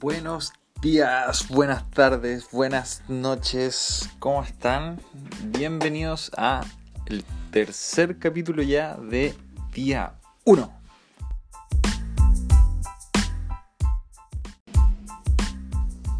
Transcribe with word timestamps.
Buenos 0.00 0.52
días, 0.80 1.48
buenas 1.48 1.90
tardes, 1.90 2.52
buenas 2.52 3.02
noches, 3.08 4.08
¿cómo 4.20 4.44
están? 4.44 5.00
Bienvenidos 5.46 6.30
a 6.36 6.60
el 7.06 7.24
tercer 7.50 8.20
capítulo 8.20 8.62
ya 8.62 8.96
de 8.96 9.34
día 9.74 10.14
1. 10.44 10.72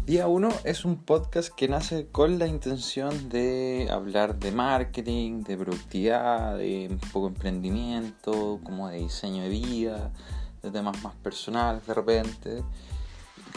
Día 0.05 0.27
1 0.27 0.49
es 0.65 0.83
un 0.83 0.97
podcast 0.97 1.47
que 1.55 1.69
nace 1.69 2.07
con 2.07 2.37
la 2.37 2.47
intención 2.47 3.29
de 3.29 3.87
hablar 3.89 4.39
de 4.39 4.51
marketing, 4.51 5.43
de 5.43 5.55
productividad, 5.55 6.57
de 6.57 6.89
un 6.91 6.99
poco 7.11 7.27
de 7.27 7.35
emprendimiento, 7.35 8.59
como 8.61 8.89
de 8.89 8.97
diseño 8.97 9.43
de 9.43 9.49
vida, 9.49 10.11
de 10.61 10.69
temas 10.69 11.01
más 11.01 11.15
personales 11.15 11.87
de 11.87 11.93
repente, 11.93 12.63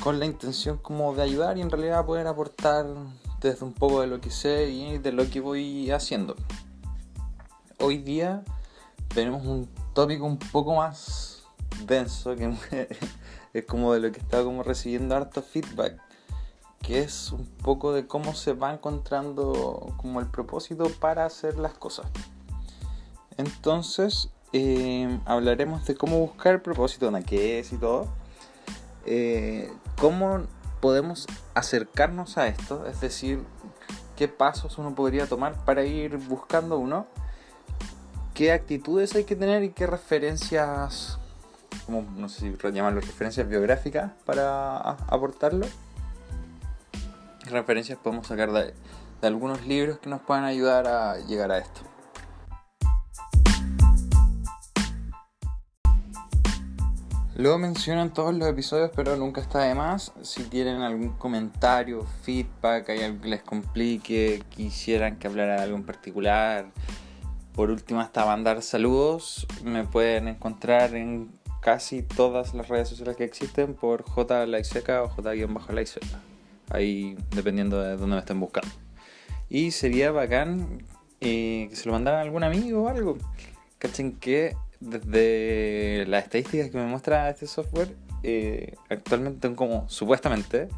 con 0.02 0.18
la 0.18 0.26
intención 0.26 0.78
como 0.78 1.14
de 1.14 1.22
ayudar 1.22 1.58
y 1.58 1.60
en 1.60 1.70
realidad 1.70 2.04
poder 2.04 2.26
aportar 2.26 2.86
desde 3.40 3.64
un 3.64 3.72
poco 3.72 4.00
de 4.00 4.08
lo 4.08 4.20
que 4.20 4.30
sé 4.30 4.68
y 4.70 4.98
de 4.98 5.12
lo 5.12 5.30
que 5.30 5.40
voy 5.40 5.90
haciendo. 5.92 6.34
Hoy 7.78 7.98
día 7.98 8.42
tenemos 9.14 9.46
un 9.46 9.68
tópico 9.94 10.24
un 10.24 10.38
poco 10.38 10.74
más 10.74 11.44
denso 11.86 12.34
que 12.34 12.52
es 13.52 13.64
como 13.64 13.94
de 13.94 14.00
lo 14.00 14.10
que 14.10 14.18
estaba 14.18 14.42
como 14.44 14.62
recibiendo 14.62 15.14
harto 15.14 15.40
feedback 15.42 16.00
que 16.82 17.00
es 17.00 17.30
un 17.30 17.46
poco 17.46 17.92
de 17.92 18.08
cómo 18.08 18.34
se 18.34 18.54
va 18.54 18.72
encontrando 18.72 19.94
como 19.98 20.18
el 20.18 20.26
propósito 20.26 20.90
para 21.00 21.24
hacer 21.24 21.56
las 21.56 21.74
cosas. 21.74 22.06
Entonces, 23.36 24.30
eh, 24.52 25.20
hablaremos 25.24 25.86
de 25.86 25.94
cómo 25.94 26.18
buscar 26.18 26.54
el 26.54 26.60
propósito, 26.60 27.16
en 27.16 27.22
qué 27.22 27.60
es 27.60 27.72
y 27.72 27.76
todo. 27.76 28.08
Eh, 29.06 29.72
cómo 29.98 30.42
podemos 30.80 31.26
acercarnos 31.54 32.38
a 32.38 32.48
esto, 32.48 32.86
es 32.86 33.00
decir, 33.00 33.42
qué 34.16 34.28
pasos 34.28 34.78
uno 34.78 34.94
podría 34.94 35.26
tomar 35.26 35.54
para 35.64 35.84
ir 35.84 36.16
buscando 36.16 36.78
uno, 36.78 37.06
qué 38.34 38.52
actitudes 38.52 39.14
hay 39.14 39.24
que 39.24 39.36
tener 39.36 39.62
y 39.62 39.70
qué 39.70 39.86
referencias, 39.86 41.18
como 41.86 42.02
no 42.16 42.28
sé 42.28 42.40
si 42.40 42.70
llamarlo 42.72 43.00
referencias 43.00 43.48
biográficas 43.48 44.12
para 44.24 44.78
aportarlo 44.78 45.66
referencias 47.50 47.98
podemos 47.98 48.26
sacar 48.26 48.52
de, 48.52 48.74
algunos 49.22 49.64
libros 49.66 49.98
que 49.98 50.10
nos 50.10 50.20
puedan 50.20 50.44
ayudar 50.44 50.86
a 50.88 51.18
llegar 51.18 51.52
a 51.52 51.58
esto. 51.58 51.91
Lo 57.34 57.56
menciono 57.58 58.02
en 58.02 58.10
todos 58.10 58.34
los 58.34 58.46
episodios, 58.46 58.90
pero 58.94 59.16
nunca 59.16 59.40
está 59.40 59.60
de 59.60 59.74
más. 59.74 60.12
Si 60.22 60.44
tienen 60.44 60.82
algún 60.82 61.10
comentario, 61.10 62.06
feedback, 62.22 62.90
hay 62.90 63.02
algo 63.02 63.22
que 63.22 63.28
les 63.28 63.42
complique, 63.42 64.42
quisieran 64.50 65.18
que 65.18 65.28
hablara 65.28 65.56
de 65.56 65.62
algo 65.62 65.76
en 65.76 65.84
particular. 65.84 66.66
Por 67.54 67.70
último, 67.70 68.00
hasta 68.00 68.26
mandar 68.26 68.60
saludos. 68.62 69.46
Me 69.64 69.84
pueden 69.84 70.28
encontrar 70.28 70.94
en 70.94 71.30
casi 71.62 72.02
todas 72.02 72.52
las 72.52 72.68
redes 72.68 72.88
sociales 72.90 73.16
que 73.16 73.24
existen 73.24 73.74
por 73.74 74.02
J 74.02 74.44
o 75.02 75.08
J-Laiseca 75.08 76.22
ahí 76.70 77.16
dependiendo 77.30 77.80
de 77.80 77.96
dónde 77.96 78.16
me 78.16 78.18
estén 78.18 78.40
buscando. 78.40 78.70
Y 79.48 79.70
sería 79.70 80.10
bacán 80.10 80.84
eh, 81.20 81.68
que 81.70 81.76
se 81.76 81.86
lo 81.86 81.92
mandaran 81.92 82.20
a 82.20 82.22
algún 82.22 82.44
amigo 82.44 82.84
o 82.84 82.88
algo. 82.88 83.16
Cachen 83.78 84.18
que 84.18 84.56
desde 84.82 86.04
las 86.06 86.24
estadísticas 86.24 86.70
que 86.70 86.76
me 86.76 86.86
muestra 86.86 87.30
este 87.30 87.46
software, 87.46 87.94
eh, 88.22 88.74
actualmente 88.88 89.40
tengo 89.40 89.56
como 89.56 89.88
supuestamente 89.88 90.68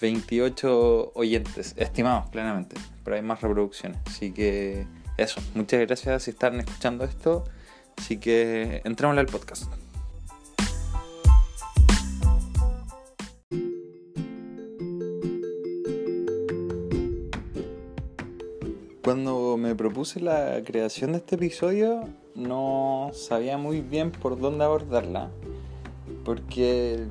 28 0.00 1.12
oyentes, 1.14 1.74
estimados 1.76 2.28
plenamente, 2.30 2.76
pero 3.04 3.16
hay 3.16 3.22
más 3.22 3.40
reproducciones. 3.40 3.98
Así 4.06 4.32
que 4.32 4.86
eso, 5.16 5.40
muchas 5.54 5.80
gracias 5.80 6.24
si 6.24 6.30
están 6.30 6.58
escuchando 6.60 7.04
esto. 7.04 7.44
Así 7.96 8.16
que 8.16 8.80
entrémosle 8.84 9.20
al 9.20 9.26
podcast. 9.26 9.70
Cuando 19.02 19.56
me 19.56 19.74
propuse 19.74 20.20
la 20.20 20.62
creación 20.64 21.12
de 21.12 21.18
este 21.18 21.34
episodio 21.34 22.08
no 22.40 23.10
sabía 23.12 23.58
muy 23.58 23.80
bien 23.80 24.10
por 24.10 24.38
dónde 24.38 24.64
abordarla. 24.64 25.30
Porque, 26.24 27.06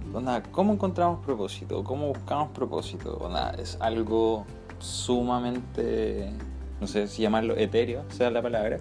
¿cómo 0.51 0.73
encontramos 0.73 1.23
propósito? 1.25 1.83
¿Cómo 1.83 2.07
buscamos 2.07 2.49
propósito? 2.49 3.29
es 3.57 3.77
algo 3.79 4.45
sumamente, 4.79 6.29
no 6.79 6.87
sé 6.87 7.07
si 7.07 7.21
llamarlo 7.21 7.57
etéreo, 7.57 8.03
sea 8.09 8.29
la 8.29 8.41
palabra. 8.41 8.79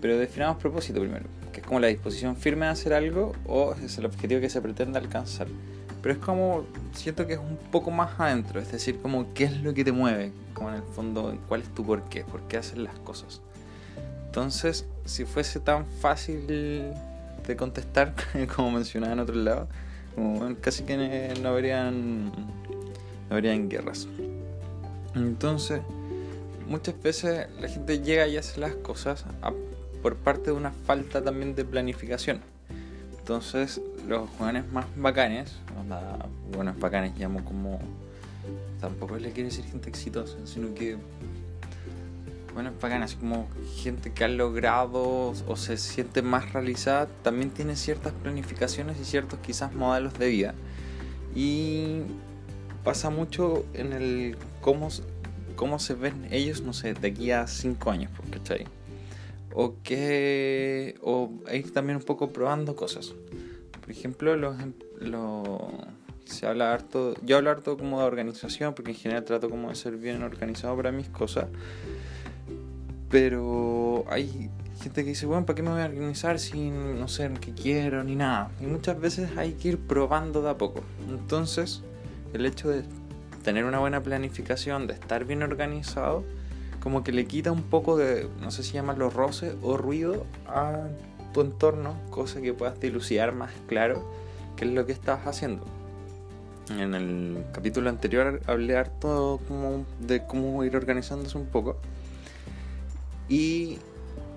Pero 0.00 0.18
definamos 0.18 0.56
propósito 0.56 1.00
primero, 1.00 1.26
que 1.52 1.60
es 1.60 1.66
como 1.66 1.78
la 1.78 1.86
disposición 1.86 2.36
firme 2.36 2.66
de 2.66 2.72
hacer 2.72 2.92
algo 2.92 3.32
o 3.46 3.74
es 3.74 3.96
el 3.98 4.06
objetivo 4.06 4.40
que 4.40 4.50
se 4.50 4.60
pretende 4.60 4.98
alcanzar. 4.98 5.46
Pero 6.02 6.14
es 6.14 6.18
como, 6.18 6.64
siento 6.92 7.26
que 7.26 7.34
es 7.34 7.38
un 7.38 7.56
poco 7.70 7.92
más 7.92 8.18
adentro, 8.18 8.60
es 8.60 8.72
decir, 8.72 9.00
como 9.00 9.32
qué 9.34 9.44
es 9.44 9.62
lo 9.62 9.72
que 9.72 9.84
te 9.84 9.92
mueve, 9.92 10.32
como 10.52 10.70
en 10.70 10.76
el 10.76 10.82
fondo, 10.82 11.38
cuál 11.48 11.62
es 11.62 11.68
tu 11.72 11.84
por 11.84 12.02
qué, 12.04 12.24
por 12.24 12.40
qué 12.48 12.56
haces 12.56 12.78
las 12.78 12.98
cosas. 12.98 13.40
Entonces, 14.32 14.86
si 15.04 15.26
fuese 15.26 15.60
tan 15.60 15.84
fácil 15.84 16.46
de 16.46 17.54
contestar, 17.54 18.14
como 18.56 18.70
mencionaba 18.70 19.12
en 19.12 19.20
otro 19.20 19.34
lado, 19.34 19.68
casi 20.62 20.84
que 20.84 21.34
no 21.42 21.50
habrían, 21.50 22.32
no 23.28 23.36
habrían 23.36 23.68
guerras. 23.68 24.08
Entonces, 25.14 25.82
muchas 26.66 26.98
veces 27.02 27.46
la 27.60 27.68
gente 27.68 28.00
llega 28.00 28.26
y 28.26 28.38
hace 28.38 28.58
las 28.58 28.74
cosas 28.76 29.26
por 30.02 30.16
parte 30.16 30.44
de 30.44 30.52
una 30.52 30.70
falta 30.70 31.22
también 31.22 31.54
de 31.54 31.66
planificación. 31.66 32.40
Entonces, 33.18 33.82
los 34.08 34.30
jóvenes 34.38 34.64
más 34.72 34.86
bacanes, 34.96 35.56
buenos 36.56 36.78
bacanes 36.78 37.12
llamo 37.18 37.44
como. 37.44 37.80
Tampoco 38.80 39.18
le 39.18 39.30
quiere 39.32 39.50
decir 39.50 39.66
gente 39.66 39.90
exitosa, 39.90 40.38
sino 40.46 40.72
que. 40.72 40.96
Bueno, 42.54 42.72
bacanes, 42.80 43.12
así 43.12 43.16
como 43.16 43.48
gente 43.76 44.12
que 44.12 44.24
ha 44.24 44.28
logrado 44.28 45.32
o 45.46 45.56
se 45.56 45.76
siente 45.76 46.22
más 46.22 46.52
realizada, 46.52 47.08
también 47.22 47.50
tiene 47.50 47.76
ciertas 47.76 48.12
planificaciones 48.12 49.00
y 49.00 49.04
ciertos 49.04 49.38
quizás 49.40 49.74
modelos 49.74 50.18
de 50.18 50.28
vida. 50.28 50.54
Y 51.34 52.02
pasa 52.84 53.10
mucho 53.10 53.64
en 53.72 53.92
el 53.92 54.36
cómo, 54.60 54.88
cómo 55.56 55.78
se 55.78 55.94
ven 55.94 56.28
ellos, 56.30 56.60
no 56.60 56.72
sé, 56.72 56.94
de 56.94 57.08
aquí 57.08 57.30
a 57.30 57.46
5 57.46 57.90
años, 57.90 58.10
¿cachai? 58.30 58.66
o 59.54 59.74
que 59.82 60.96
o 61.02 61.30
ir 61.52 61.72
también 61.72 61.96
un 61.96 62.02
poco 62.02 62.30
probando 62.30 62.76
cosas. 62.76 63.14
Por 63.80 63.90
ejemplo, 63.90 64.36
los, 64.36 64.56
se 66.24 66.46
habla 66.46 66.72
harto, 66.72 67.14
yo 67.22 67.36
hablo 67.36 67.50
harto 67.50 67.76
como 67.76 68.00
de 68.00 68.06
organización, 68.06 68.74
porque 68.74 68.92
en 68.92 68.96
general 68.96 69.24
trato 69.24 69.50
como 69.50 69.68
de 69.68 69.74
ser 69.74 69.96
bien 69.96 70.22
organizado 70.22 70.76
para 70.76 70.92
mis 70.92 71.08
cosas. 71.08 71.46
Pero 73.12 74.06
hay 74.08 74.50
gente 74.80 75.04
que 75.04 75.10
dice, 75.10 75.26
bueno, 75.26 75.44
¿para 75.44 75.54
qué 75.54 75.62
me 75.62 75.70
voy 75.70 75.82
a 75.82 75.84
organizar 75.84 76.38
si 76.38 76.70
no 76.70 77.06
sé 77.08 77.30
qué 77.42 77.52
quiero 77.52 78.02
ni 78.02 78.16
nada? 78.16 78.50
Y 78.58 78.64
muchas 78.64 78.98
veces 78.98 79.36
hay 79.36 79.52
que 79.52 79.68
ir 79.68 79.78
probando 79.78 80.40
de 80.40 80.48
a 80.48 80.56
poco. 80.56 80.80
Entonces, 81.10 81.82
el 82.32 82.46
hecho 82.46 82.70
de 82.70 82.84
tener 83.44 83.66
una 83.66 83.80
buena 83.80 84.02
planificación, 84.02 84.86
de 84.86 84.94
estar 84.94 85.26
bien 85.26 85.42
organizado, 85.42 86.24
como 86.80 87.04
que 87.04 87.12
le 87.12 87.26
quita 87.26 87.52
un 87.52 87.64
poco 87.64 87.98
de, 87.98 88.28
no 88.40 88.50
sé 88.50 88.62
si 88.62 88.72
llamarlo 88.72 89.10
roce 89.10 89.56
o 89.60 89.76
ruido 89.76 90.24
a 90.46 90.88
tu 91.34 91.42
entorno, 91.42 91.94
cosa 92.08 92.40
que 92.40 92.54
puedas 92.54 92.80
dilucidar 92.80 93.32
más 93.32 93.50
claro 93.66 94.10
qué 94.56 94.64
es 94.64 94.70
lo 94.70 94.86
que 94.86 94.92
estás 94.92 95.26
haciendo. 95.26 95.66
En 96.70 96.94
el 96.94 97.44
capítulo 97.52 97.90
anterior 97.90 98.40
hablé 98.46 98.74
harto 98.74 99.38
de 100.00 100.24
cómo 100.24 100.64
ir 100.64 100.76
organizándose 100.76 101.36
un 101.36 101.46
poco. 101.46 101.76
Y 103.28 103.78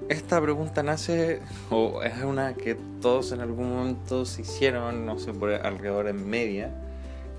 esta 0.10 0.42
pregunta 0.42 0.84
nace, 0.84 1.42
o 1.70 2.02
es 2.04 2.24
una 2.24 2.54
que 2.54 2.76
todos 3.02 3.32
en 3.32 3.42
algún 3.42 3.70
momento 3.70 4.26
se 4.26 4.42
hicieron, 4.42 5.06
no 5.06 5.20
sé, 5.20 5.34
por 5.34 5.52
alrededor 5.52 6.08
en 6.08 6.30
media, 6.30 6.74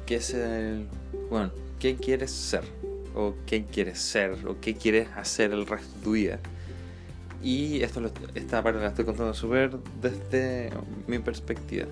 que 0.05 0.17
es 0.17 0.35
el, 0.35 0.89
bueno, 1.31 1.51
¿qué 1.79 1.97
quieres 1.97 2.31
ser? 2.31 2.65
o 3.17 3.35
qué 3.47 3.65
quieres 3.65 3.99
ser 3.99 4.37
o 4.47 4.61
qué 4.61 4.75
quieres 4.75 5.09
hacer 5.17 5.53
el 5.53 5.67
resto 5.67 5.97
de 5.97 6.05
tu 6.05 6.13
vida. 6.13 6.39
Y 7.43 7.83
esto 7.83 8.03
esta 8.35 8.63
parte 8.63 8.79
la 8.79 8.89
estoy 8.89 9.05
contando 9.05 9.35
súper 9.35 9.77
desde 10.01 10.71
mi 11.07 11.19
perspectiva. 11.19 11.87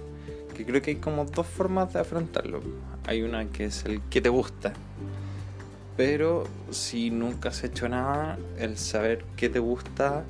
Que 0.55 0.65
creo 0.65 0.83
que 0.83 0.93
hay 0.93 0.97
como 0.97 1.25
dos 1.25 1.47
formas 1.47 1.93
de 1.93 2.01
afrontarlo. 2.01 2.61
Hay 3.07 3.23
una 3.23 3.47
que 3.47 3.65
es 3.65 3.85
el 3.85 4.01
que 4.03 4.21
te 4.21 4.29
gusta. 4.29 4.73
Pero 5.97 6.45
si 6.71 7.11
nunca 7.11 7.51
has 7.51 7.63
hecho 7.63 7.89
nada, 7.89 8.39
el 8.59 8.77
saber 8.79 9.25
qué 9.37 9.49
te 9.49 9.61
gusta, 9.61 10.25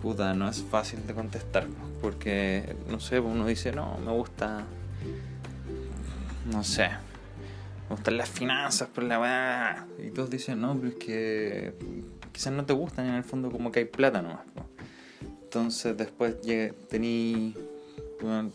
puta, 0.00 0.34
no 0.34 0.48
es 0.48 0.62
fácil 0.62 1.06
de 1.06 1.14
contestar. 1.14 1.66
Porque, 2.00 2.74
no 2.88 3.00
sé, 3.00 3.20
uno 3.20 3.46
dice, 3.46 3.72
no, 3.72 3.98
me 3.98 4.12
gusta 4.12 4.64
no 6.50 6.64
sé, 6.64 6.88
me 7.88 7.96
gustan 7.96 8.16
las 8.16 8.28
finanzas, 8.28 8.88
pero 8.94 9.06
la. 9.06 9.86
Y 9.98 10.10
todos 10.10 10.30
dicen, 10.30 10.60
no, 10.60 10.76
pero 10.76 10.88
es 10.88 10.94
que 10.96 11.74
quizás 12.32 12.52
no 12.52 12.64
te 12.64 12.72
gustan, 12.72 13.06
en 13.06 13.14
el 13.14 13.24
fondo 13.24 13.50
como 13.50 13.70
que 13.70 13.80
hay 13.80 13.84
plata 13.84 14.22
nomás. 14.22 14.40
Entonces 15.44 15.96
después 15.96 16.36
tení, 16.88 17.54
bueno, 18.20 18.50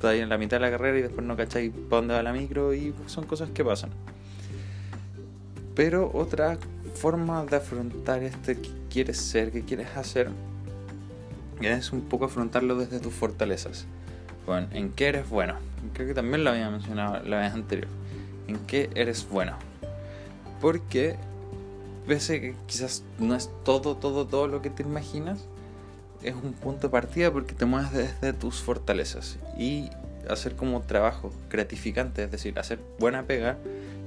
todavía 0.00 0.22
en 0.22 0.28
la 0.28 0.38
mitad 0.38 0.58
de 0.58 0.60
la 0.60 0.70
carrera 0.70 0.98
y 0.98 1.02
después 1.02 1.26
no 1.26 1.36
cacháis 1.36 1.72
para 1.72 1.96
dónde 1.96 2.14
va 2.14 2.22
la 2.22 2.32
micro 2.32 2.72
y 2.72 2.94
son 3.06 3.26
cosas 3.26 3.50
que 3.50 3.64
pasan. 3.64 3.90
Pero 5.74 6.10
otra 6.14 6.58
forma 6.94 7.44
de 7.44 7.56
afrontar 7.56 8.22
este 8.22 8.56
que 8.60 8.70
quieres 8.90 9.18
ser, 9.18 9.52
que 9.52 9.62
quieres 9.62 9.96
hacer, 9.96 10.28
es 11.60 11.92
un 11.92 12.02
poco 12.02 12.26
afrontarlo 12.26 12.76
desde 12.76 13.00
tus 13.00 13.14
fortalezas. 13.14 13.86
Bueno, 14.46 14.68
¿en 14.72 14.90
qué 14.90 15.08
eres 15.08 15.28
bueno? 15.28 15.54
Creo 15.94 16.08
que 16.08 16.14
también 16.14 16.44
lo 16.44 16.50
había 16.50 16.70
mencionado 16.70 17.22
la 17.24 17.40
vez 17.40 17.52
anterior. 17.52 17.88
¿En 18.48 18.58
qué 18.66 18.90
eres 18.94 19.28
bueno? 19.28 19.56
Porque 20.60 21.16
pese 22.06 22.40
que 22.40 22.54
quizás 22.66 23.04
no 23.18 23.34
es 23.34 23.50
todo, 23.64 23.96
todo, 23.96 24.26
todo 24.26 24.48
lo 24.48 24.62
que 24.62 24.70
te 24.70 24.82
imaginas, 24.82 25.44
es 26.22 26.34
un 26.34 26.52
punto 26.52 26.88
de 26.88 26.90
partida 26.90 27.32
porque 27.32 27.54
te 27.54 27.64
mueves 27.64 27.92
desde 27.92 28.32
tus 28.32 28.60
fortalezas 28.60 29.38
y 29.56 29.90
hacer 30.28 30.54
como 30.56 30.82
trabajo 30.82 31.32
gratificante, 31.48 32.24
es 32.24 32.30
decir, 32.30 32.58
hacer 32.58 32.78
buena 32.98 33.22
pega 33.22 33.56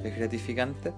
es 0.04 0.16
gratificante, 0.16 0.92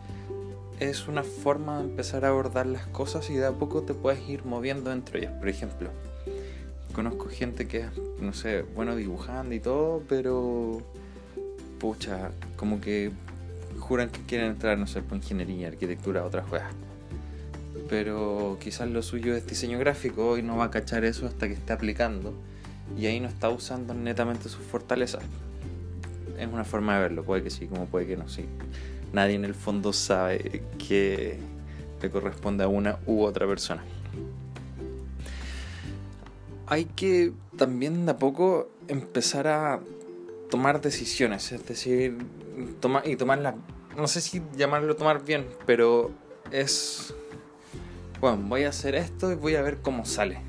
es 0.79 1.07
una 1.07 1.23
forma 1.23 1.77
de 1.77 1.85
empezar 1.85 2.25
a 2.25 2.29
abordar 2.29 2.65
las 2.65 2.85
cosas 2.87 3.29
y 3.29 3.35
de 3.35 3.45
a 3.45 3.51
poco 3.51 3.83
te 3.83 3.93
puedes 3.93 4.27
ir 4.27 4.45
moviendo 4.45 4.91
entre 4.91 5.19
ellas. 5.19 5.33
Por 5.33 5.47
ejemplo, 5.47 5.89
conozco 6.93 7.29
gente 7.29 7.67
que 7.67 7.79
es, 7.79 7.87
no 8.19 8.33
sé, 8.33 8.63
bueno 8.63 8.95
dibujando 8.95 9.55
y 9.55 9.59
todo, 9.59 10.03
pero 10.07 10.81
pucha, 11.79 12.31
como 12.57 12.81
que 12.81 13.11
juran 13.79 14.09
que 14.09 14.21
quieren 14.21 14.47
entrar, 14.47 14.77
no 14.77 14.87
sé, 14.87 15.01
por 15.01 15.17
ingeniería, 15.17 15.67
arquitectura, 15.69 16.25
otras 16.25 16.45
cosas. 16.45 16.73
Pero 17.89 18.57
quizás 18.59 18.89
lo 18.89 19.01
suyo 19.01 19.35
es 19.35 19.45
diseño 19.45 19.77
gráfico 19.79 20.37
y 20.37 20.41
no 20.41 20.57
va 20.57 20.65
a 20.65 20.71
cachar 20.71 21.05
eso 21.05 21.27
hasta 21.27 21.47
que 21.47 21.53
esté 21.53 21.73
aplicando. 21.73 22.33
Y 22.97 23.05
ahí 23.05 23.19
no 23.19 23.27
está 23.27 23.49
usando 23.49 23.93
netamente 23.93 24.49
sus 24.49 24.61
fortalezas. 24.61 25.23
Es 26.37 26.47
una 26.47 26.65
forma 26.65 26.95
de 26.95 27.01
verlo, 27.01 27.23
puede 27.23 27.43
que 27.43 27.49
sí, 27.49 27.67
como 27.67 27.85
puede 27.85 28.07
que 28.07 28.17
no, 28.17 28.27
sí. 28.27 28.45
Nadie 29.13 29.35
en 29.35 29.45
el 29.45 29.55
fondo 29.55 29.93
sabe 29.93 30.63
que 30.77 31.39
le 32.01 32.09
corresponde 32.09 32.63
a 32.63 32.67
una 32.67 32.99
u 33.05 33.23
otra 33.23 33.47
persona 33.47 33.83
hay 36.67 36.85
que 36.85 37.33
también 37.57 38.05
de 38.05 38.11
a 38.11 38.17
poco 38.17 38.69
empezar 38.87 39.47
a 39.47 39.79
tomar 40.49 40.81
decisiones, 40.81 41.51
es 41.51 41.65
decir, 41.65 42.17
tomar 42.79 43.07
y 43.07 43.15
tomarla, 43.15 43.55
no 43.95 44.07
sé 44.07 44.21
si 44.21 44.41
llamarlo 44.55 44.95
tomar 44.95 45.23
bien, 45.23 45.47
pero 45.65 46.11
es, 46.51 47.13
bueno, 48.19 48.37
voy 48.47 48.63
a 48.63 48.69
hacer 48.69 48.95
esto 48.95 49.31
y 49.31 49.35
voy 49.35 49.55
a 49.55 49.61
ver 49.61 49.77
cómo 49.81 50.05
sale. 50.05 50.41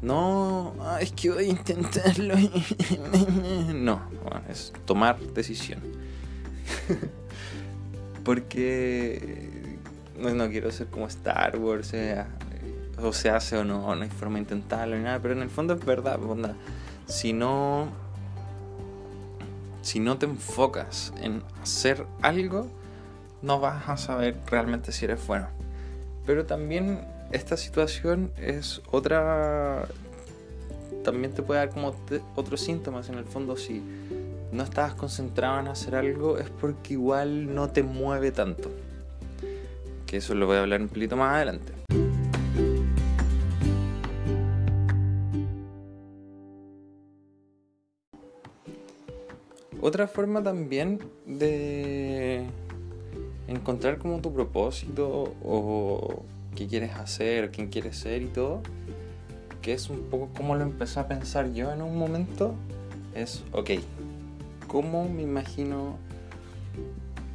No, 0.00 0.74
es 1.00 1.10
que 1.10 1.30
voy 1.30 1.46
a 1.46 1.48
intentarlo. 1.48 2.36
no, 3.74 4.00
es 4.48 4.72
tomar 4.84 5.18
decisión. 5.18 5.80
Porque 8.28 9.78
no, 10.18 10.28
no, 10.34 10.50
quiero 10.50 10.70
ser 10.70 10.88
como 10.88 11.06
Star 11.06 11.56
Wars, 11.56 11.86
sea, 11.86 12.28
o 13.02 13.10
se 13.14 13.30
hace 13.30 13.56
o 13.56 13.64
no, 13.64 13.96
no 13.96 14.02
hay 14.02 14.10
forma 14.10 14.34
de 14.34 14.40
intentarlo 14.40 14.98
ni 14.98 15.04
nada, 15.04 15.18
pero 15.18 15.32
en 15.32 15.40
el 15.40 15.48
fondo 15.48 15.72
es 15.72 15.82
verdad, 15.82 16.22
onda. 16.22 16.54
Si 17.06 17.32
no, 17.32 17.88
si 19.80 19.98
no 19.98 20.18
te 20.18 20.26
enfocas 20.26 21.14
en 21.22 21.42
hacer 21.62 22.04
algo, 22.20 22.68
no 23.40 23.60
vas 23.60 23.88
a 23.88 23.96
saber 23.96 24.36
realmente 24.46 24.92
si 24.92 25.06
eres 25.06 25.26
bueno. 25.26 25.46
Pero 26.26 26.44
también 26.44 27.06
esta 27.32 27.56
situación 27.56 28.30
es 28.36 28.82
otra, 28.90 29.88
también 31.02 31.32
te 31.32 31.42
puede 31.42 31.60
dar 31.60 31.70
como 31.70 31.94
otros 32.36 32.60
síntomas 32.60 33.08
en 33.08 33.14
el 33.14 33.24
fondo 33.24 33.56
si 33.56 33.82
no 34.52 34.62
estabas 34.62 34.94
concentrado 34.94 35.60
en 35.60 35.68
hacer 35.68 35.94
algo 35.94 36.38
es 36.38 36.48
porque 36.50 36.94
igual 36.94 37.54
no 37.54 37.70
te 37.70 37.82
mueve 37.82 38.32
tanto. 38.32 38.70
Que 40.06 40.18
eso 40.18 40.34
lo 40.34 40.46
voy 40.46 40.56
a 40.56 40.60
hablar 40.60 40.80
un 40.80 40.88
poquito 40.88 41.16
más 41.16 41.34
adelante. 41.34 41.72
Otra 49.80 50.08
forma 50.08 50.42
también 50.42 50.98
de 51.24 52.46
encontrar 53.46 53.98
como 53.98 54.20
tu 54.20 54.32
propósito 54.32 55.34
o 55.42 56.22
qué 56.56 56.66
quieres 56.66 56.94
hacer, 56.96 57.50
quién 57.50 57.68
quieres 57.68 57.96
ser 57.96 58.22
y 58.22 58.26
todo, 58.26 58.60
que 59.62 59.72
es 59.72 59.88
un 59.88 60.00
poco 60.10 60.28
como 60.36 60.56
lo 60.56 60.62
empecé 60.62 60.98
a 61.00 61.06
pensar 61.06 61.52
yo 61.52 61.72
en 61.72 61.82
un 61.82 61.96
momento, 61.96 62.54
es, 63.14 63.44
ok, 63.52 63.70
¿cómo 64.68 65.08
me 65.08 65.22
imagino 65.22 65.96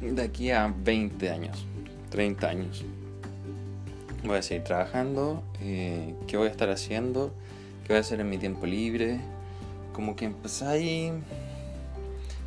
de 0.00 0.22
aquí 0.22 0.50
a 0.50 0.72
20 0.74 1.30
años, 1.30 1.66
30 2.10 2.48
años? 2.48 2.84
Voy 4.24 4.38
a 4.38 4.42
seguir 4.42 4.64
trabajando, 4.64 5.42
eh, 5.60 6.14
qué 6.26 6.38
voy 6.38 6.48
a 6.48 6.50
estar 6.50 6.70
haciendo, 6.70 7.34
qué 7.82 7.88
voy 7.88 7.98
a 7.98 8.00
hacer 8.00 8.20
en 8.20 8.30
mi 8.30 8.38
tiempo 8.38 8.64
libre, 8.64 9.20
como 9.92 10.16
que 10.16 10.32
ahí 10.66 11.12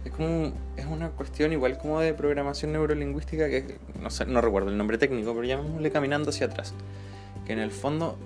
es 0.06 0.12
como 0.12 0.51
es 0.75 0.86
una 0.86 1.10
cuestión 1.10 1.51
igual 1.51 1.78
como 1.78 2.00
de 2.00 2.13
programación 2.13 2.72
neurolingüística 2.72 3.50
que 3.50 3.78
no, 4.01 4.10
sé, 4.10 4.25
no 4.25 4.42
recuerdo 4.42 4.69
el 4.69 4.78
nombre 4.78 4.98
técnico, 4.98 5.33
pero 5.33 5.45
llamémosle 5.45 5.92
caminando 5.92 6.30
hacia 6.30 6.48
atrás. 6.48 6.74
Que 7.45 7.54
en 7.54 7.60
el 7.60 7.72
fondo 7.72 8.18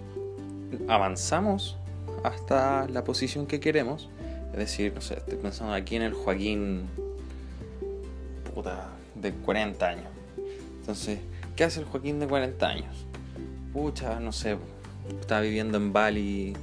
avanzamos 0.88 1.78
hasta 2.24 2.88
la 2.88 3.04
posición 3.04 3.48
que 3.48 3.60
queremos. 3.60 4.10
Es 4.51 4.57
decir, 4.57 4.94
no 4.94 5.01
sé, 5.01 5.15
estoy 5.15 5.38
pensando 5.38 5.74
aquí 5.74 5.95
en 5.95 6.01
el 6.01 6.13
Joaquín 6.13 6.89
puta, 8.53 8.89
de 9.15 9.31
40 9.31 9.88
años. 9.88 10.07
Entonces, 10.80 11.19
¿qué 11.56 11.63
hace 11.63 11.80
el 11.80 11.86
Joaquín 11.86 12.19
de 12.19 12.27
40 12.27 12.68
años? 12.68 13.06
Pucha, 13.74 14.19
no 14.19 14.31
sé, 14.31 14.57
está 15.19 15.39
viviendo 15.42 15.77
en 15.77 15.94
Bali. 15.94 16.53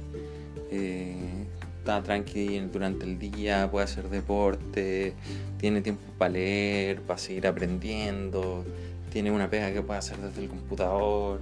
Eh, 0.71 1.45
está 1.79 2.03
tranquilo 2.03 2.67
durante 2.71 3.05
el 3.05 3.17
día, 3.17 3.69
puede 3.71 3.85
hacer 3.85 4.09
deporte, 4.09 5.13
tiene 5.57 5.81
tiempo 5.81 6.03
para 6.17 6.33
leer, 6.33 7.01
para 7.01 7.17
seguir 7.17 7.47
aprendiendo, 7.47 8.63
tiene 9.11 9.31
una 9.31 9.49
pega 9.49 9.73
que 9.73 9.81
puede 9.81 9.99
hacer 9.99 10.17
desde 10.17 10.43
el 10.43 10.49
computador. 10.49 11.39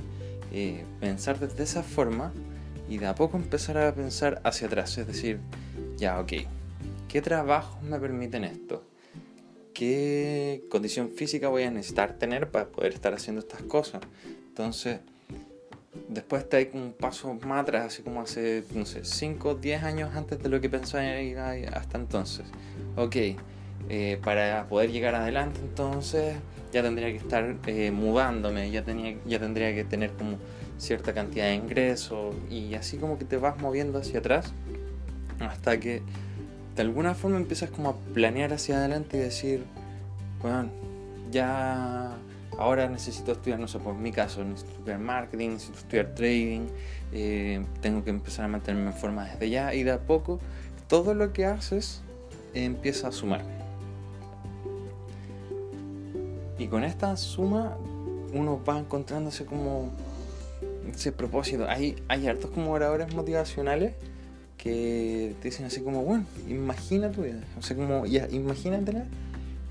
Eh, 0.53 0.86
pensar 1.01 1.39
desde 1.39 1.63
esa 1.63 1.83
forma 1.83 2.31
y 2.88 3.00
de 3.00 3.07
a 3.07 3.15
poco 3.15 3.36
empezar 3.36 3.77
a 3.77 3.93
pensar 3.93 4.39
hacia 4.45 4.67
atrás, 4.67 4.98
es 4.98 5.05
decir, 5.05 5.39
ya, 5.98 6.20
ok, 6.20 6.34
¿qué 7.08 7.22
trabajos 7.22 7.82
me 7.84 8.00
permiten 8.00 8.44
esto? 8.44 8.84
¿Qué 9.74 10.63
condición 10.70 11.10
física 11.10 11.50
voy 11.50 11.63
a 11.63 11.72
necesitar 11.72 12.13
tener 12.13 12.50
para 12.50 12.68
poder 12.68 12.94
estar 12.94 13.13
haciendo 13.13 13.42
estas 13.42 13.62
cosas? 13.63 14.01
Entonces, 14.48 15.00
después 16.08 16.44
está 16.44 16.58
ahí 16.58 16.70
un 16.74 16.94
paso 16.94 17.34
más 17.34 17.63
atrás, 17.63 17.86
así 17.88 18.01
como 18.01 18.22
hace, 18.22 18.63
no 18.74 18.86
sé, 18.86 19.06
5 19.06 19.50
o 19.50 19.56
10 19.56 19.84
años 19.84 20.16
antes 20.16 20.42
de 20.42 20.50
lo 20.50 20.62
que 20.62 20.70
pensaba 20.70 21.04
hasta 21.74 21.98
entonces. 21.98 22.46
Ok, 22.96 23.16
eh, 23.89 24.20
para 24.24 24.68
poder 24.68 24.92
llegar 24.92 25.16
adelante 25.16 25.62
entonces 25.62 26.36
ya 26.74 26.82
tendría 26.84 27.08
que 27.08 27.18
estar 27.18 27.56
eh, 27.68 27.92
mudándome, 27.92 28.70
ya, 28.70 28.84
ya 29.25 29.39
tendría 29.39 29.74
que 29.74 29.84
tener 29.84 30.12
como 30.12 30.38
cierta 30.77 31.13
cantidad 31.13 31.46
de 31.46 31.56
ingresos 31.56 32.36
y 32.50 32.74
así 32.75 32.98
como 32.98 33.18
que 33.18 33.25
te 33.25 33.38
vas 33.38 33.60
moviendo 33.62 34.00
hacia 34.00 34.20
atrás 34.20 34.54
hasta 35.39 35.79
que 35.79 36.01
de 36.75 36.82
alguna 36.82 37.15
forma 37.15 37.38
empiezas 37.38 37.70
como 37.70 37.89
a 37.89 37.96
planear 38.13 38.53
hacia 38.53 38.77
adelante 38.77 39.17
y 39.17 39.22
decir, 39.22 39.63
bueno, 40.41 40.70
ya 41.32 42.15
ahora 42.58 42.88
necesito 42.88 43.32
estudiar, 43.32 43.60
no 43.60 43.67
sé, 43.67 43.79
por 43.79 43.96
mi 43.96 44.12
caso, 44.12 44.44
necesito 44.44 44.72
estudiar 44.74 45.00
marketing, 45.00 45.50
necesito 45.50 45.79
estudiar 45.79 46.15
trading, 46.15 46.67
eh, 47.12 47.65
tengo 47.82 48.03
que 48.03 48.10
empezar 48.10 48.46
a 48.46 48.48
mantenerme 48.48 48.91
en 48.91 48.98
forma 48.98 49.25
desde 49.25 49.50
ya 49.50 49.74
y 49.74 49.84
de 49.84 49.91
a 49.91 50.00
poco 50.00 50.39
todo 50.88 51.13
lo 51.13 51.34
que 51.34 51.46
haces 51.46 52.01
empieza 52.53 53.10
a 53.10 53.12
sumar. 53.12 53.44
Y 56.58 56.67
con 56.67 56.84
esta 56.84 57.15
suma 57.17 57.77
uno 58.34 58.62
va 58.67 58.79
encontrándose 58.79 59.46
como 59.46 59.91
ese 60.91 61.12
propósito. 61.12 61.67
Hay, 61.67 61.96
hay 62.08 62.27
hartos 62.27 62.51
como 62.51 62.72
oradores 62.72 63.13
motivacionales 63.13 63.94
que 64.57 65.35
te 65.41 65.49
dicen 65.49 65.65
así 65.65 65.81
como, 65.81 66.03
bueno, 66.03 66.25
imagina 66.47 67.11
tu. 67.11 67.23
O 67.57 67.61
sea, 67.61 67.77
como, 67.77 68.05
ya, 68.05 68.27
imagínatela 68.29 69.05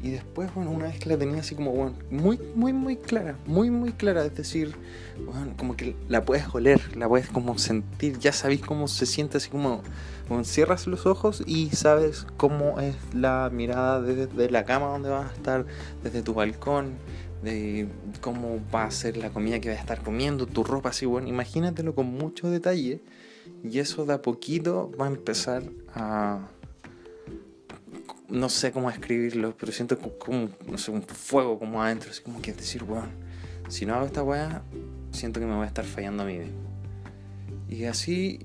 Y 0.02 0.10
después, 0.10 0.54
bueno, 0.54 0.70
una 0.70 0.86
vez 0.86 0.98
que 1.00 1.08
la 1.08 1.18
tenía 1.18 1.40
así 1.40 1.54
como, 1.54 1.72
bueno, 1.72 1.94
muy, 2.10 2.38
muy, 2.54 2.72
muy 2.72 2.96
clara, 2.96 3.36
muy, 3.46 3.70
muy 3.70 3.92
clara, 3.92 4.24
es 4.24 4.34
decir, 4.34 4.76
bueno, 5.24 5.54
como 5.56 5.76
que 5.76 5.96
la 6.08 6.24
puedes 6.24 6.46
oler, 6.54 6.96
la 6.96 7.08
puedes 7.08 7.28
como 7.28 7.58
sentir, 7.58 8.18
ya 8.18 8.32
sabéis 8.32 8.60
cómo 8.60 8.86
se 8.88 9.06
siente, 9.06 9.38
así 9.38 9.50
como, 9.50 9.82
bueno, 10.28 10.44
cierras 10.44 10.86
los 10.86 11.06
ojos 11.06 11.42
y 11.46 11.70
sabes 11.70 12.26
cómo 12.36 12.80
es 12.80 12.94
la 13.12 13.50
mirada 13.52 14.00
desde 14.00 14.50
la 14.50 14.64
cama 14.64 14.86
donde 14.86 15.08
vas 15.08 15.30
a 15.30 15.34
estar, 15.34 15.66
desde 16.04 16.22
tu 16.22 16.34
balcón, 16.34 16.94
de 17.42 17.88
cómo 18.20 18.60
va 18.74 18.84
a 18.84 18.90
ser 18.90 19.16
la 19.16 19.30
comida 19.30 19.60
que 19.60 19.68
vas 19.68 19.78
a 19.78 19.80
estar 19.80 20.02
comiendo, 20.02 20.46
tu 20.46 20.62
ropa, 20.62 20.90
así, 20.90 21.06
bueno, 21.06 21.28
imagínatelo 21.28 21.94
con 21.94 22.06
mucho 22.06 22.48
detalle 22.50 23.00
y 23.64 23.78
eso 23.78 24.06
de 24.06 24.14
a 24.14 24.22
poquito 24.22 24.90
va 24.98 25.06
a 25.06 25.08
empezar 25.08 25.62
a 25.94 26.48
no 28.28 28.48
sé 28.48 28.72
cómo 28.72 28.90
escribirlo, 28.90 29.54
pero 29.58 29.72
siento 29.72 29.98
como, 29.98 30.48
un 30.88 31.02
fuego 31.02 31.58
como 31.58 31.82
adentro, 31.82 32.10
así 32.10 32.22
como 32.22 32.42
que 32.42 32.52
decir, 32.52 32.82
bueno, 32.84 33.08
si 33.68 33.86
no 33.86 33.94
hago 33.94 34.06
esta 34.06 34.22
weá, 34.22 34.62
siento 35.12 35.40
que 35.40 35.46
me 35.46 35.54
voy 35.54 35.64
a 35.64 35.68
estar 35.68 35.84
fallando 35.84 36.25
a 36.25 36.26
mí. 36.26 36.40
Y 37.68 37.84
así, 37.84 38.40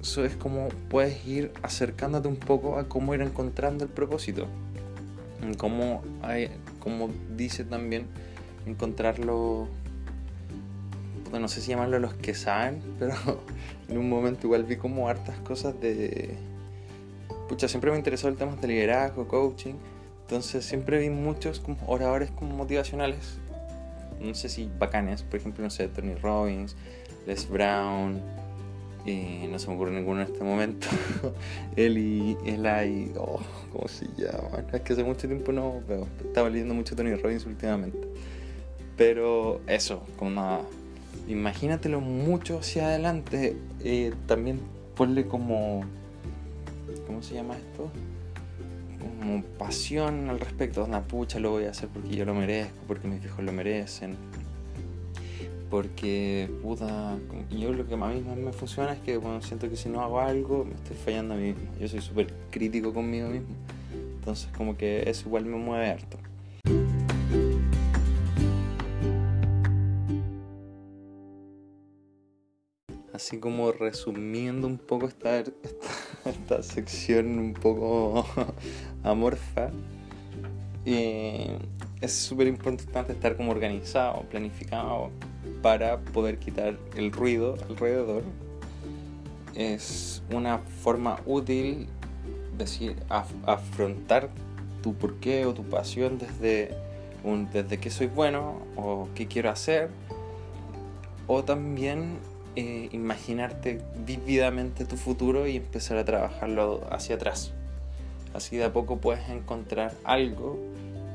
eso 0.00 0.24
es 0.24 0.36
como 0.36 0.68
puedes 0.88 1.26
ir 1.26 1.52
acercándote 1.62 2.28
un 2.28 2.36
poco 2.36 2.78
a 2.78 2.88
cómo 2.88 3.14
ir 3.14 3.20
encontrando 3.20 3.84
el 3.84 3.90
propósito. 3.90 4.46
Como 5.58 6.02
dice 7.36 7.64
también, 7.64 8.06
encontrarlo, 8.64 9.68
no 11.32 11.48
sé 11.48 11.60
si 11.60 11.70
llamarlo 11.70 11.98
los 11.98 12.14
que 12.14 12.34
saben, 12.34 12.82
pero 12.98 13.14
en 13.88 13.98
un 13.98 14.08
momento 14.08 14.46
igual 14.46 14.64
vi 14.64 14.76
como 14.76 15.08
hartas 15.08 15.38
cosas 15.40 15.78
de 15.80 16.36
pucha, 17.48 17.68
siempre 17.68 17.90
me 17.90 17.96
interesó 17.96 18.28
el 18.28 18.36
tema 18.36 18.56
de 18.56 18.68
liderazgo, 18.68 19.28
coaching. 19.28 19.74
Entonces 20.22 20.64
siempre 20.64 20.98
vi 20.98 21.10
muchos 21.10 21.62
oradores 21.86 22.30
como 22.32 22.56
motivacionales. 22.56 23.38
No 24.20 24.34
sé 24.34 24.48
si 24.48 24.68
bacanes, 24.78 25.22
por 25.22 25.38
ejemplo, 25.38 25.62
no 25.62 25.70
sé, 25.70 25.88
Tony 25.88 26.14
Robbins, 26.14 26.74
Les 27.26 27.48
Brown, 27.48 28.20
no 29.06 29.58
se 29.58 29.68
me 29.68 29.74
ocurre 29.74 29.92
ninguno 29.92 30.22
en 30.22 30.26
este 30.26 30.42
momento. 30.42 30.88
Eli, 31.76 32.36
Eli, 32.44 33.12
oh, 33.18 33.40
¿cómo 33.72 33.86
se 33.86 34.06
llama? 34.16 34.64
Es 34.72 34.80
que 34.80 34.94
hace 34.94 35.04
mucho 35.04 35.28
tiempo 35.28 35.52
no 35.52 35.80
veo. 35.88 36.08
Estaba 36.24 36.48
leyendo 36.50 36.74
mucho 36.74 36.96
Tony 36.96 37.14
Robbins 37.14 37.46
últimamente. 37.46 38.08
Pero 38.96 39.60
eso, 39.68 40.02
como 40.18 40.66
imagínatelo 41.28 42.00
mucho 42.00 42.58
hacia 42.58 42.86
adelante. 42.86 43.56
Eh, 43.82 44.12
también 44.26 44.60
ponle 44.94 45.26
como 45.26 45.84
¿cómo 47.06 47.22
se 47.22 47.34
llama 47.34 47.56
esto? 47.56 47.90
Como 48.98 49.42
pasión 49.58 50.30
al 50.30 50.40
respecto. 50.40 50.84
Una 50.84 51.02
pucha, 51.02 51.38
lo 51.38 51.50
voy 51.50 51.64
a 51.64 51.70
hacer 51.70 51.88
porque 51.88 52.14
yo 52.16 52.24
lo 52.24 52.34
merezco, 52.34 52.78
porque 52.86 53.08
mis 53.08 53.24
hijos 53.24 53.44
lo 53.44 53.52
merecen. 53.52 54.16
Porque, 55.70 56.48
puta, 56.62 57.16
yo 57.50 57.72
lo 57.72 57.86
que 57.86 57.94
a 57.94 57.96
mí 57.96 58.20
más 58.20 58.36
me 58.36 58.52
funciona 58.52 58.92
es 58.92 59.00
que 59.00 59.18
cuando 59.18 59.42
siento 59.42 59.68
que 59.68 59.76
si 59.76 59.88
no 59.88 60.00
hago 60.00 60.20
algo, 60.20 60.64
me 60.64 60.74
estoy 60.74 60.96
fallando 60.96 61.34
a 61.34 61.36
mí 61.36 61.48
mismo. 61.48 61.70
Yo 61.80 61.88
soy 61.88 62.00
súper 62.00 62.32
crítico 62.50 62.94
conmigo 62.94 63.28
mismo. 63.28 63.54
Entonces, 64.18 64.48
como 64.56 64.76
que 64.76 65.08
eso 65.08 65.28
igual 65.28 65.44
me 65.44 65.56
mueve 65.56 65.90
harto. 65.90 66.18
Así 73.16 73.38
como 73.38 73.72
resumiendo 73.72 74.66
un 74.66 74.76
poco 74.76 75.08
esta, 75.08 75.42
esta, 76.24 76.62
sección 76.62 77.38
un 77.38 77.54
poco 77.54 78.26
amorfa, 79.02 79.70
eh, 80.84 81.58
es 82.00 82.12
súper 82.12 82.46
importante 82.46 83.12
estar 83.12 83.36
como 83.36 83.50
organizado, 83.50 84.22
planificado 84.30 85.10
para 85.62 85.98
poder 85.98 86.38
quitar 86.38 86.78
el 86.94 87.10
ruido 87.10 87.56
alrededor. 87.68 88.22
Es 89.54 90.22
una 90.30 90.58
forma 90.58 91.18
útil 91.24 91.88
decir, 92.58 92.96
afrontar 93.08 94.28
tu 94.82 94.94
porqué 94.94 95.46
o 95.46 95.54
tu 95.54 95.64
pasión 95.64 96.18
desde, 96.18 96.74
un, 97.24 97.50
desde 97.50 97.78
qué 97.78 97.90
soy 97.90 98.08
bueno 98.08 98.60
o 98.76 99.08
qué 99.14 99.26
quiero 99.26 99.50
hacer 99.50 99.88
o 101.26 101.42
también 101.42 102.18
eh, 102.56 102.88
imaginarte 102.92 103.82
vívidamente 104.06 104.86
tu 104.86 104.96
futuro 104.96 105.46
y 105.46 105.56
empezar 105.56 105.98
a 105.98 106.04
trabajarlo 106.04 106.86
hacia 106.90 107.16
atrás. 107.16 107.52
Así 108.32 108.56
de 108.56 108.64
a 108.64 108.72
poco 108.72 108.96
puedes 108.98 109.28
encontrar 109.28 109.94
algo 110.04 110.58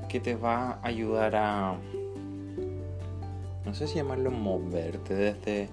que 0.08 0.20
te 0.20 0.36
va 0.36 0.74
a 0.74 0.88
ayudar 0.88 1.36
a, 1.36 1.76
no 3.66 3.74
sé 3.74 3.88
si 3.88 3.96
llamarlo 3.96 4.30
moverte 4.30 5.16
desde 5.16 5.70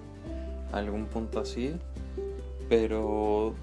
algún 0.71 1.05
punto 1.05 1.39
así, 1.39 1.75
pero 2.67 3.53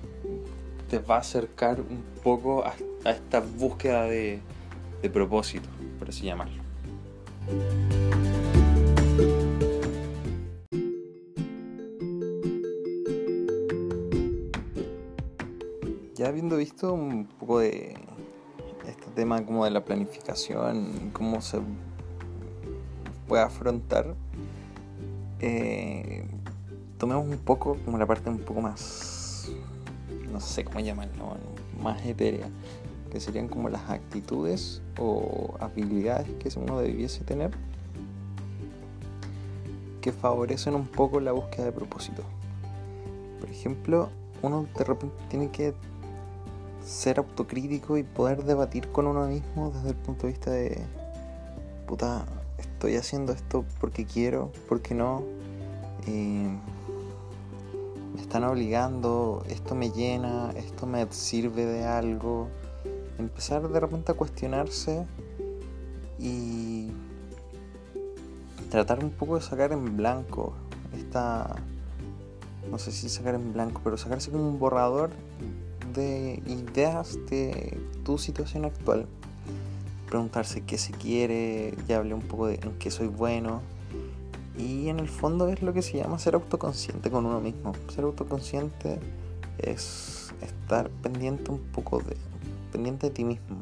te 0.88 0.98
va 0.98 1.16
a 1.16 1.20
acercar 1.20 1.80
un 1.80 2.04
poco 2.22 2.64
a, 2.64 2.74
esta 3.10 3.40
búsqueda 3.40 4.04
de, 4.04 4.40
de 5.02 5.10
propósito, 5.10 5.68
por 5.98 6.08
así 6.08 6.26
llamarlo. 6.26 6.62
Habiendo 16.26 16.56
visto 16.56 16.92
un 16.92 17.26
poco 17.26 17.60
de 17.60 17.94
este 18.86 19.06
tema 19.14 19.44
como 19.44 19.64
de 19.64 19.70
la 19.70 19.84
planificación, 19.84 21.10
cómo 21.12 21.40
se 21.40 21.60
puede 23.28 23.42
afrontar, 23.42 24.14
eh, 25.40 26.24
tomemos 26.98 27.26
un 27.26 27.38
poco 27.38 27.76
como 27.84 27.98
la 27.98 28.06
parte 28.06 28.30
un 28.30 28.38
poco 28.38 28.60
más, 28.60 29.50
no 30.32 30.40
sé 30.40 30.64
cómo 30.64 30.80
llamarlo, 30.80 31.36
más 31.82 32.04
etérea, 32.04 32.48
que 33.10 33.20
serían 33.20 33.48
como 33.48 33.68
las 33.68 33.88
actitudes 33.90 34.82
o 34.98 35.54
habilidades 35.60 36.28
que 36.38 36.58
uno 36.58 36.80
debiese 36.80 37.24
tener 37.24 37.50
que 40.00 40.12
favorecen 40.12 40.76
un 40.76 40.86
poco 40.86 41.18
la 41.18 41.32
búsqueda 41.32 41.64
de 41.64 41.72
propósito. 41.72 42.22
Por 43.40 43.50
ejemplo, 43.50 44.08
uno 44.40 44.66
de 44.78 44.84
repente 44.84 45.16
tiene 45.28 45.50
que 45.50 45.74
ser 46.86 47.18
autocrítico 47.18 47.98
y 47.98 48.04
poder 48.04 48.44
debatir 48.44 48.88
con 48.88 49.08
uno 49.08 49.26
mismo 49.26 49.72
desde 49.74 49.90
el 49.90 49.96
punto 49.96 50.26
de 50.26 50.32
vista 50.32 50.50
de, 50.52 50.78
puta, 51.86 52.24
estoy 52.58 52.96
haciendo 52.96 53.32
esto 53.32 53.64
porque 53.80 54.06
quiero, 54.06 54.52
porque 54.68 54.94
no, 54.94 55.24
me 56.06 56.60
están 58.20 58.44
obligando, 58.44 59.42
esto 59.48 59.74
me 59.74 59.90
llena, 59.90 60.52
esto 60.56 60.86
me 60.86 61.06
sirve 61.10 61.66
de 61.66 61.84
algo. 61.84 62.48
Empezar 63.18 63.68
de 63.68 63.80
repente 63.80 64.12
a 64.12 64.14
cuestionarse 64.14 65.04
y 66.18 66.90
tratar 68.70 69.02
un 69.02 69.10
poco 69.10 69.36
de 69.36 69.42
sacar 69.42 69.72
en 69.72 69.96
blanco 69.96 70.52
esta, 70.96 71.56
no 72.70 72.78
sé 72.78 72.92
si 72.92 73.08
sacar 73.08 73.34
en 73.34 73.52
blanco, 73.52 73.80
pero 73.82 73.96
sacarse 73.96 74.30
como 74.30 74.48
un 74.48 74.58
borrador 74.58 75.10
de 75.96 76.42
ideas 76.46 77.18
de 77.28 77.78
tu 78.04 78.18
situación 78.18 78.64
actual. 78.64 79.06
Preguntarse 80.08 80.60
qué 80.60 80.78
se 80.78 80.92
quiere, 80.92 81.74
ya 81.88 81.96
hablé 81.96 82.14
un 82.14 82.22
poco 82.22 82.46
de 82.46 82.54
en 82.54 82.78
qué 82.78 82.90
soy 82.90 83.08
bueno. 83.08 83.62
Y 84.56 84.88
en 84.88 85.00
el 85.00 85.08
fondo 85.08 85.48
es 85.48 85.62
lo 85.62 85.72
que 85.72 85.82
se 85.82 85.98
llama 85.98 86.18
ser 86.18 86.34
autoconsciente 86.34 87.10
con 87.10 87.26
uno 87.26 87.40
mismo. 87.40 87.72
Ser 87.92 88.04
autoconsciente 88.04 89.00
es 89.58 90.32
estar 90.40 90.88
pendiente 90.88 91.50
un 91.50 91.58
poco 91.58 91.98
de, 91.98 92.16
pendiente 92.72 93.08
de 93.08 93.12
ti 93.12 93.24
mismo. 93.24 93.56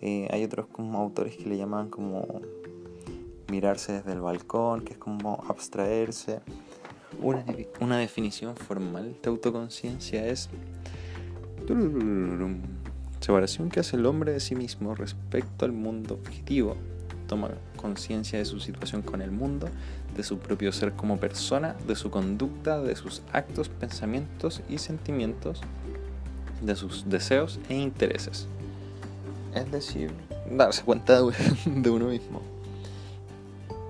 Eh, 0.00 0.28
hay 0.32 0.42
otros 0.44 0.66
como 0.66 0.98
autores 0.98 1.36
que 1.36 1.46
le 1.46 1.56
llaman 1.56 1.88
como 1.88 2.40
mirarse 3.48 3.92
desde 3.92 4.12
el 4.12 4.20
balcón, 4.20 4.82
que 4.84 4.94
es 4.94 4.98
como 4.98 5.44
abstraerse. 5.48 6.40
Una, 7.20 7.44
una 7.80 7.98
definición 7.98 8.56
formal 8.56 9.16
de 9.22 9.30
autoconciencia 9.30 10.26
es 10.26 10.48
Separación 13.20 13.70
que 13.70 13.80
hace 13.80 13.96
el 13.96 14.06
hombre 14.06 14.32
de 14.32 14.40
sí 14.40 14.54
mismo 14.54 14.94
respecto 14.94 15.64
al 15.64 15.72
mundo 15.72 16.14
objetivo. 16.14 16.76
Toma 17.28 17.50
conciencia 17.76 18.38
de 18.38 18.44
su 18.44 18.60
situación 18.60 19.02
con 19.02 19.22
el 19.22 19.30
mundo, 19.30 19.68
de 20.16 20.22
su 20.22 20.38
propio 20.38 20.72
ser 20.72 20.92
como 20.92 21.18
persona, 21.18 21.76
de 21.86 21.94
su 21.94 22.10
conducta, 22.10 22.80
de 22.80 22.96
sus 22.96 23.22
actos, 23.32 23.68
pensamientos 23.68 24.60
y 24.68 24.78
sentimientos, 24.78 25.60
de 26.60 26.76
sus 26.76 27.08
deseos 27.08 27.60
e 27.68 27.74
intereses. 27.74 28.48
Es 29.54 29.70
decir, 29.70 30.10
darse 30.50 30.82
cuenta 30.82 31.20
de 31.20 31.90
uno 31.90 32.06
mismo. 32.06 32.42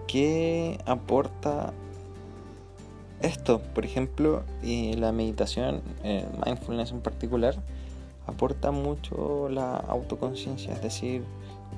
¿Qué 0.07 0.79
aporta 0.85 1.73
esto, 3.23 3.61
por 3.75 3.85
ejemplo, 3.85 4.43
y 4.63 4.95
la 4.95 5.13
meditación, 5.13 5.83
eh, 6.05 6.27
mindfulness 6.45 6.91
en 6.93 7.01
particular, 7.01 7.55
aporta 8.27 8.71
mucho 8.71 9.49
la 9.49 9.77
autoconciencia, 9.77 10.73
es 10.73 10.83
decir, 10.83 11.25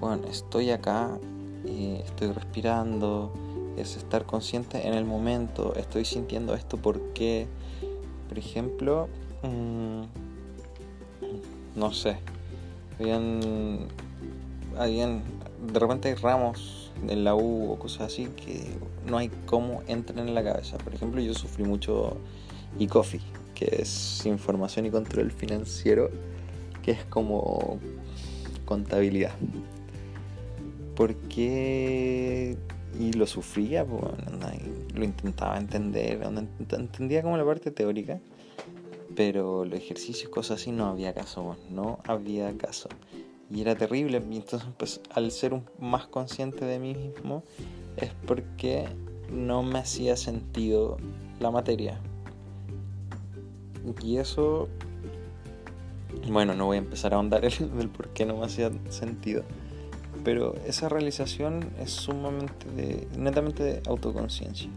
bueno, 0.00 0.26
estoy 0.28 0.70
acá, 0.70 1.18
eh, 1.66 2.02
estoy 2.04 2.32
respirando, 2.32 3.32
es 3.76 3.96
estar 3.96 4.24
consciente 4.24 4.86
en 4.86 4.94
el 4.94 5.04
momento, 5.04 5.74
estoy 5.76 6.04
sintiendo 6.04 6.54
esto 6.54 6.76
porque, 6.76 7.46
por 8.28 8.38
ejemplo, 8.38 9.08
mmm, 9.42 10.02
no 11.76 11.92
sé, 11.92 12.16
habían, 13.00 13.80
de 15.72 15.78
repente 15.78 16.08
hay 16.08 16.14
ramos 16.14 16.92
en 17.08 17.24
la 17.24 17.34
U 17.34 17.72
o 17.72 17.78
cosas 17.78 18.12
así 18.12 18.26
que 18.36 18.64
no 19.06 19.18
hay 19.18 19.30
cómo 19.46 19.82
entren 19.86 20.20
en 20.20 20.34
la 20.34 20.44
cabeza. 20.44 20.78
Por 20.78 20.94
ejemplo, 20.94 21.20
yo 21.20 21.34
sufrí 21.34 21.64
mucho 21.64 22.16
e-coffee, 22.78 23.20
que 23.54 23.76
es 23.80 24.24
información 24.26 24.86
y 24.86 24.90
control 24.90 25.30
financiero, 25.30 26.10
que 26.82 26.92
es 26.92 27.04
como 27.04 27.78
contabilidad. 28.64 29.32
Porque 30.96 32.56
y 32.98 33.12
lo 33.12 33.26
sufría, 33.26 33.84
pues, 33.84 34.02
lo 34.94 35.04
intentaba 35.04 35.58
entender, 35.58 36.22
entendía 36.70 37.22
como 37.22 37.36
la 37.36 37.44
parte 37.44 37.70
teórica, 37.70 38.20
pero 39.16 39.64
los 39.64 39.78
ejercicios, 39.78 40.30
cosas 40.30 40.60
así, 40.60 40.70
no 40.70 40.86
había 40.86 41.12
caso, 41.12 41.56
no 41.70 41.98
había 42.04 42.56
caso. 42.56 42.88
Y 43.50 43.60
era 43.60 43.74
terrible, 43.74 44.22
y 44.30 44.36
entonces 44.36 44.68
pues, 44.78 45.00
al 45.10 45.30
ser 45.30 45.60
más 45.78 46.06
consciente 46.06 46.64
de 46.64 46.78
mí 46.78 46.94
mismo 46.94 47.44
es 47.96 48.10
porque 48.26 48.86
no 49.30 49.62
me 49.62 49.78
hacía 49.78 50.16
sentido 50.16 50.96
la 51.40 51.50
materia. 51.50 52.00
Y 54.02 54.16
eso, 54.16 54.68
bueno, 56.28 56.54
no 56.54 56.66
voy 56.66 56.76
a 56.76 56.80
empezar 56.80 57.12
a 57.12 57.16
ahondar 57.16 57.44
el 57.44 57.88
por 57.90 58.08
qué 58.08 58.24
no 58.24 58.38
me 58.38 58.46
hacía 58.46 58.70
sentido 58.88 59.44
pero 60.24 60.54
esa 60.66 60.88
realización 60.88 61.70
es 61.78 61.90
sumamente 61.90 62.68
de, 62.70 63.06
netamente 63.16 63.62
de 63.62 63.82
autoconciencia. 63.86 64.68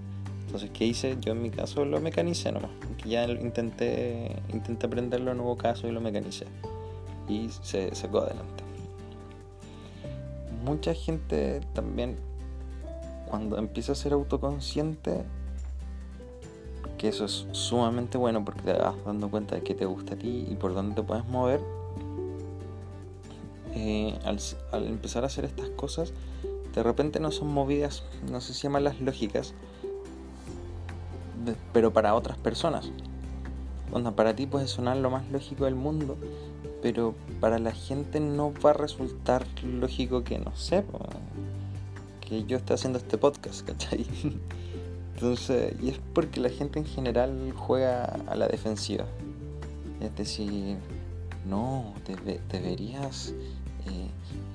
Entonces, 0.46 0.70
¿qué 0.72 0.86
hice? 0.86 1.18
Yo 1.20 1.32
en 1.32 1.42
mi 1.42 1.50
caso 1.50 1.86
lo 1.86 2.00
mecanicé 2.00 2.52
nomás. 2.52 2.72
Ya 3.06 3.26
intenté, 3.26 4.36
intenté 4.54 4.86
aprenderlo 4.86 5.32
en 5.32 5.38
nuevo 5.38 5.58
caso 5.58 5.88
y 5.88 5.92
lo 5.92 6.02
mecanicé. 6.02 6.46
Y 7.28 7.50
se 7.50 7.94
sacó 7.94 8.20
adelante. 8.20 8.64
Mucha 10.64 10.94
gente 10.94 11.62
también, 11.74 12.18
cuando 13.28 13.58
empieza 13.58 13.92
a 13.92 13.96
ser 13.96 14.14
autoconsciente, 14.14 15.24
que 16.98 17.10
eso 17.10 17.26
es 17.26 17.48
sumamente 17.52 18.18
bueno 18.18 18.44
porque 18.44 18.62
te 18.62 18.74
vas 18.74 18.96
dando 19.06 19.30
cuenta 19.30 19.56
de 19.56 19.62
qué 19.62 19.76
te 19.76 19.86
gusta 19.86 20.16
a 20.16 20.18
ti 20.18 20.48
y 20.50 20.56
por 20.56 20.74
dónde 20.74 20.96
te 20.96 21.04
puedes 21.04 21.26
mover, 21.26 21.62
eh, 23.76 24.18
al, 24.24 24.88
empezar 24.88 25.24
a 25.24 25.28
hacer 25.28 25.46
estas 25.46 25.70
cosas, 25.70 26.12
de 26.74 26.84
repente 26.84 27.20
no 27.20 27.32
son 27.32 27.54
movidas, 27.54 28.04
no 28.32 28.42
sé 28.42 28.54
si 28.54 28.64
llaman 28.64 28.84
las 28.84 29.00
lógicas, 29.00 29.54
pero 31.74 31.94
para 31.94 32.16
otras 32.16 32.38
personas. 32.38 32.90
Onda, 33.92 34.12
para 34.12 34.36
ti 34.36 34.48
puede 34.48 34.68
sonar 34.68 34.98
lo 34.98 35.10
más 35.10 35.30
lógico 35.32 35.66
del 35.66 35.76
mundo, 35.76 36.18
pero 36.82 37.16
para 37.40 37.60
la 37.60 37.72
gente 37.72 38.20
no 38.20 38.54
va 38.54 38.72
a 38.72 38.74
resultar 38.74 39.46
lógico 39.64 40.24
que 40.24 40.40
no 40.40 40.56
sé, 40.56 40.84
que 42.22 42.44
yo 42.46 42.58
esté 42.58 42.74
haciendo 42.74 43.00
este 43.00 43.18
podcast, 43.18 43.66
¿cachai? 43.66 44.06
Entonces, 45.14 45.74
y 45.82 45.90
es 45.90 46.00
porque 46.14 46.40
la 46.40 46.50
gente 46.50 46.78
en 46.80 46.86
general 46.86 47.52
juega 47.56 48.04
a 48.28 48.36
la 48.36 48.48
defensiva. 48.48 49.06
Es 50.00 50.16
decir, 50.16 50.78
no, 51.48 51.94
deberías 52.52 53.34
eh, 53.88 54.10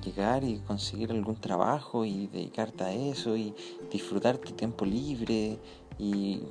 llegar 0.05 0.43
y 0.45 0.59
conseguir 0.59 1.11
algún 1.11 1.35
trabajo 1.35 2.05
y 2.05 2.27
dedicarte 2.27 2.83
a 2.85 2.93
eso 2.93 3.35
y 3.35 3.53
disfrutar 3.91 4.37
tu 4.37 4.53
tiempo 4.53 4.85
libre 4.85 5.57
y 5.99 6.43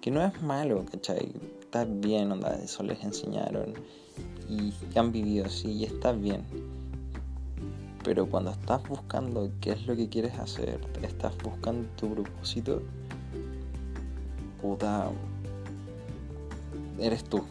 que 0.00 0.10
no 0.10 0.24
es 0.24 0.42
malo, 0.42 0.84
¿cachai? 0.90 1.32
Está 1.60 1.84
bien, 1.84 2.32
onda, 2.32 2.58
eso 2.62 2.82
les 2.82 3.02
enseñaron 3.04 3.74
y 4.48 4.72
han 4.98 5.12
vivido 5.12 5.46
así 5.46 5.70
y 5.72 5.84
está 5.84 6.12
bien. 6.12 6.44
Pero 8.02 8.26
cuando 8.26 8.50
estás 8.50 8.86
buscando 8.88 9.50
qué 9.60 9.72
es 9.72 9.86
lo 9.86 9.96
que 9.96 10.08
quieres 10.08 10.38
hacer, 10.38 10.78
estás 11.02 11.36
buscando 11.42 11.88
tu 11.96 12.12
propósito, 12.14 12.82
puta, 14.60 15.08
eres 16.98 17.24
tú. 17.24 17.42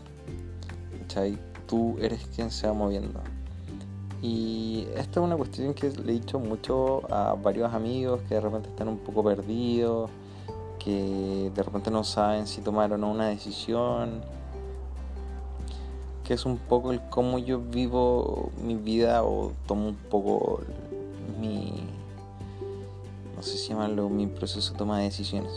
¿Cachai? 0.99 1.37
Tú 1.67 1.97
eres 1.99 2.25
quien 2.35 2.51
se 2.51 2.67
va 2.67 2.73
moviendo. 2.73 3.19
Y 4.21 4.87
esta 4.95 5.19
es 5.19 5.25
una 5.25 5.35
cuestión 5.35 5.73
que 5.73 5.89
le 5.89 6.11
he 6.11 6.15
dicho 6.15 6.39
mucho 6.39 7.01
a 7.13 7.33
varios 7.33 7.73
amigos 7.73 8.21
que 8.29 8.35
de 8.35 8.41
repente 8.41 8.69
están 8.69 8.87
un 8.87 8.99
poco 8.99 9.23
perdidos, 9.23 10.09
que 10.79 11.51
de 11.53 11.63
repente 11.63 11.91
no 11.91 12.03
saben 12.03 12.47
si 12.47 12.61
tomar 12.61 12.93
o 12.93 12.97
no 12.97 13.11
una 13.11 13.27
decisión, 13.27 14.21
que 16.23 16.33
es 16.33 16.45
un 16.45 16.57
poco 16.57 16.91
el 16.91 17.01
cómo 17.09 17.37
yo 17.37 17.59
vivo 17.59 18.51
mi 18.61 18.75
vida 18.75 19.23
o 19.23 19.51
tomo 19.67 19.89
un 19.89 19.95
poco 19.95 20.61
mi, 21.39 21.73
no 23.35 23.43
sé 23.43 23.57
si 23.57 23.69
llamarlo, 23.69 24.09
mi 24.09 24.27
proceso 24.27 24.71
de 24.71 24.77
toma 24.77 24.99
de 24.99 25.05
decisiones. 25.05 25.51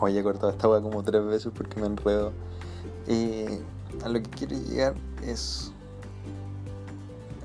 Oye, 0.00 0.20
he 0.20 0.22
cortado 0.22 0.50
esta 0.50 0.68
weá 0.68 0.82
como 0.82 1.02
tres 1.02 1.24
veces 1.24 1.50
porque 1.56 1.80
me 1.80 1.86
enredo. 1.86 2.32
Y 3.08 3.44
a 4.04 4.08
lo 4.08 4.22
que 4.22 4.28
quiero 4.28 4.54
llegar 4.54 4.94
es. 5.22 5.72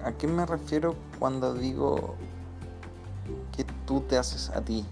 ¿A 0.04 0.12
qué 0.14 0.28
me 0.28 0.46
refiero 0.46 0.96
cuando 1.20 1.54
digo 1.54 2.16
que 3.56 3.66
tú 3.86 4.02
te 4.02 4.18
haces 4.18 4.50
a 4.50 4.62
ti? 4.62 4.84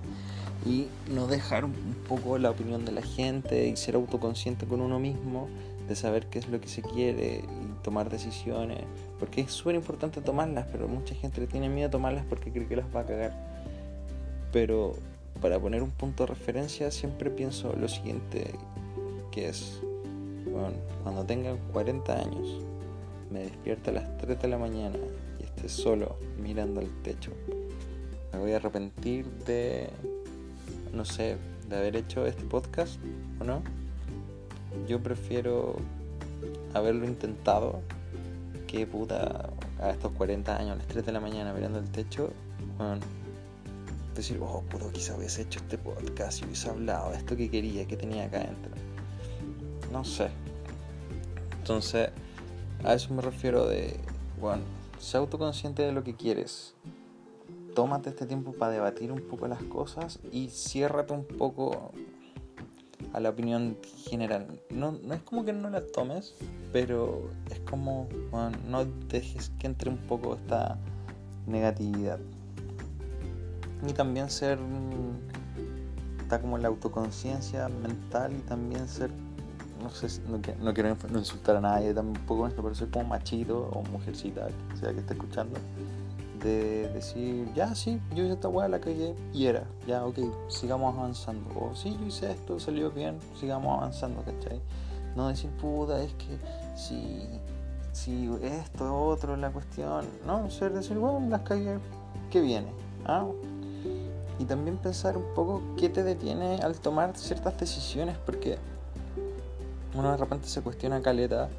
Y 0.65 0.87
no 1.11 1.27
dejar 1.27 1.65
un 1.65 1.73
poco 2.07 2.37
la 2.37 2.49
opinión 2.49 2.83
de 2.85 2.91
la 2.91 3.01
gente 3.01 3.67
y 3.67 3.77
ser 3.77 3.95
autoconsciente 3.95 4.65
con 4.65 4.81
uno 4.81 4.99
mismo, 4.99 5.47
de 5.87 5.95
saber 5.95 6.27
qué 6.27 6.39
es 6.39 6.49
lo 6.49 6.59
que 6.59 6.67
se 6.67 6.81
quiere 6.81 7.43
y 7.45 7.83
tomar 7.83 8.09
decisiones. 8.09 8.79
Porque 9.19 9.41
es 9.41 9.51
súper 9.51 9.75
importante 9.75 10.21
tomarlas, 10.21 10.65
pero 10.71 10.87
mucha 10.87 11.15
gente 11.15 11.41
le 11.41 11.47
tiene 11.47 11.69
miedo 11.69 11.87
a 11.87 11.91
tomarlas 11.91 12.25
porque 12.25 12.51
cree 12.51 12.67
que 12.67 12.75
las 12.75 12.87
va 12.93 13.01
a 13.01 13.05
cagar. 13.05 13.33
Pero 14.51 14.95
para 15.41 15.59
poner 15.59 15.83
un 15.83 15.91
punto 15.91 16.23
de 16.23 16.33
referencia 16.33 16.91
siempre 16.91 17.29
pienso 17.29 17.73
lo 17.73 17.87
siguiente, 17.87 18.51
que 19.31 19.49
es, 19.49 19.81
bueno, 20.45 20.73
cuando 21.03 21.23
tengan 21.23 21.57
40 21.71 22.19
años, 22.19 22.61
me 23.31 23.41
despierta 23.41 23.91
a 23.91 23.95
las 23.95 24.17
3 24.17 24.41
de 24.41 24.47
la 24.47 24.57
mañana 24.57 24.97
y 25.39 25.43
esté 25.43 25.69
solo 25.69 26.17
mirando 26.41 26.79
al 26.79 26.89
techo, 27.03 27.31
me 28.33 28.39
voy 28.39 28.51
a 28.53 28.57
arrepentir 28.57 29.25
de, 29.45 29.89
no 30.97 31.05
sé, 31.05 31.37
de 31.69 31.77
haber 31.77 31.95
hecho 31.95 32.25
este 32.25 32.43
podcast 32.43 32.99
o 33.39 33.43
no. 33.43 33.61
Yo 34.87 35.01
prefiero 35.01 35.75
haberlo 36.73 37.05
intentado 37.05 37.81
que 38.65 38.85
puta 38.85 39.49
a 39.79 39.91
estos 39.91 40.11
40 40.13 40.57
años, 40.57 40.71
a 40.71 40.75
las 40.75 40.87
3 40.87 41.05
de 41.05 41.11
la 41.11 41.19
mañana 41.19 41.53
mirando 41.53 41.79
el 41.79 41.89
techo, 41.89 42.31
bueno, 42.77 42.99
decir, 44.15 44.39
oh, 44.41 44.63
puto, 44.69 44.91
quizá 44.91 45.15
hubiese 45.15 45.43
hecho 45.43 45.59
este 45.59 45.77
podcast 45.77 46.41
y 46.41 46.45
hubiese 46.45 46.69
hablado 46.69 47.11
de 47.11 47.17
esto 47.17 47.37
que 47.37 47.49
quería, 47.49 47.87
que 47.87 47.95
tenía 47.95 48.25
acá 48.25 48.37
adentro. 48.37 48.71
No 49.91 50.03
sé. 50.03 50.29
Entonces, 51.59 52.09
a 52.83 52.93
eso 52.93 53.13
me 53.13 53.21
refiero 53.21 53.67
de, 53.67 53.97
bueno, 54.41 54.63
sé 54.99 55.17
autoconsciente 55.17 55.83
de 55.83 55.91
lo 55.91 56.03
que 56.03 56.15
quieres. 56.15 56.73
Tómate 57.77 58.09
este 58.09 58.25
tiempo 58.25 58.53
para 58.53 58.71
debatir 58.71 59.11
un 59.11 59.21
poco 59.21 59.47
las 59.47 59.61
cosas 59.61 60.17
y 60.31 60.47
ciérrate 60.49 61.13
un 61.13 61.25
poco 61.25 61.91
a 63.13 63.19
la 63.19 63.29
opinión 63.29 63.77
general. 64.09 64.47
No, 64.71 64.93
no 64.93 65.13
es 65.13 65.21
como 65.21 65.45
que 65.45 65.53
no 65.53 65.69
la 65.69 65.85
tomes, 65.85 66.33
pero 66.73 67.29
es 67.51 67.59
como, 67.59 68.07
no 68.67 68.83
dejes 68.83 69.51
que 69.59 69.67
entre 69.67 69.91
un 69.91 69.97
poco 69.97 70.33
esta 70.33 70.79
negatividad 71.45 72.17
y 73.87 73.93
también 73.93 74.31
ser 74.31 74.57
está 76.19 76.41
como 76.41 76.57
la 76.57 76.69
autoconciencia 76.69 77.69
mental 77.69 78.33
y 78.33 78.39
también 78.39 78.87
ser 78.87 79.11
no 79.83 79.91
sé 79.91 80.19
no, 80.27 80.73
quiero 80.73 80.97
insultar 81.13 81.57
a 81.57 81.61
nadie 81.61 81.93
tampoco 81.93 82.41
con 82.41 82.49
esto 82.49 82.63
pero 82.63 82.73
soy 82.73 82.87
como 82.87 83.05
machito 83.05 83.69
o 83.71 83.83
mujercita 83.83 84.47
sea 84.79 84.93
que 84.93 85.01
esté 85.01 85.13
escuchando 85.13 85.59
de 86.39 86.89
decir 86.89 87.51
ya 87.53 87.73
sí 87.75 87.99
yo 88.15 88.23
hice 88.23 88.33
esta 88.33 88.49
weá 88.49 88.67
la 88.67 88.79
cagué 88.79 89.15
y 89.33 89.45
era 89.45 89.65
ya 89.87 90.05
ok 90.05 90.19
sigamos 90.49 90.95
avanzando 90.97 91.49
o 91.59 91.75
sí 91.75 91.97
yo 91.99 92.07
hice 92.07 92.31
esto 92.31 92.59
salió 92.59 92.91
bien 92.91 93.19
sigamos 93.39 93.77
avanzando 93.77 94.23
¿cachai? 94.23 94.61
no 95.15 95.27
decir 95.27 95.49
puta 95.51 96.01
es 96.01 96.13
que 96.13 96.37
si 96.75 97.27
si 97.91 98.29
esto 98.41 98.95
otro 99.05 99.35
la 99.35 99.51
cuestión 99.51 100.05
no 100.25 100.49
ser 100.49 100.73
decir 100.73 100.97
bueno 100.97 101.27
las 101.29 101.41
cagué 101.41 101.79
que 102.29 102.41
viene 102.41 102.71
¿ah? 103.05 103.25
y 104.39 104.45
también 104.45 104.77
pensar 104.77 105.17
un 105.17 105.33
poco 105.33 105.61
qué 105.77 105.89
te 105.89 106.03
detiene 106.03 106.59
al 106.61 106.79
tomar 106.79 107.17
ciertas 107.17 107.59
decisiones, 107.59 108.17
porque 108.25 108.57
uno 109.95 110.11
de 110.11 110.17
repente 110.17 110.47
se 110.47 110.61
cuestiona 110.61 111.01
caleta 111.01 111.49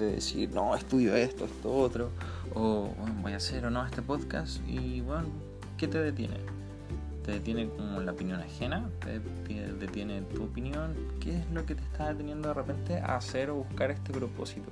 de 0.00 0.12
decir, 0.12 0.50
no, 0.52 0.74
estudio 0.74 1.14
esto, 1.14 1.44
esto 1.44 1.72
otro, 1.72 2.10
o 2.54 2.88
voy 3.22 3.32
a 3.32 3.36
hacer 3.36 3.64
o 3.66 3.70
no 3.70 3.84
este 3.84 4.02
podcast, 4.02 4.60
y 4.66 5.00
bueno, 5.00 5.28
¿qué 5.76 5.86
te 5.86 6.02
detiene? 6.02 6.36
¿Te 7.24 7.32
detiene 7.32 7.68
como 7.68 8.00
la 8.00 8.12
opinión 8.12 8.40
ajena? 8.40 8.88
¿Te 9.00 9.20
detiene 9.78 10.22
tu 10.22 10.44
opinión? 10.44 10.94
¿Qué 11.20 11.36
es 11.36 11.50
lo 11.50 11.66
que 11.66 11.74
te 11.74 11.82
está 11.82 12.08
deteniendo 12.08 12.48
de 12.48 12.54
repente 12.54 12.98
a 12.98 13.16
hacer 13.16 13.50
o 13.50 13.56
buscar 13.56 13.90
este 13.90 14.12
propósito? 14.12 14.70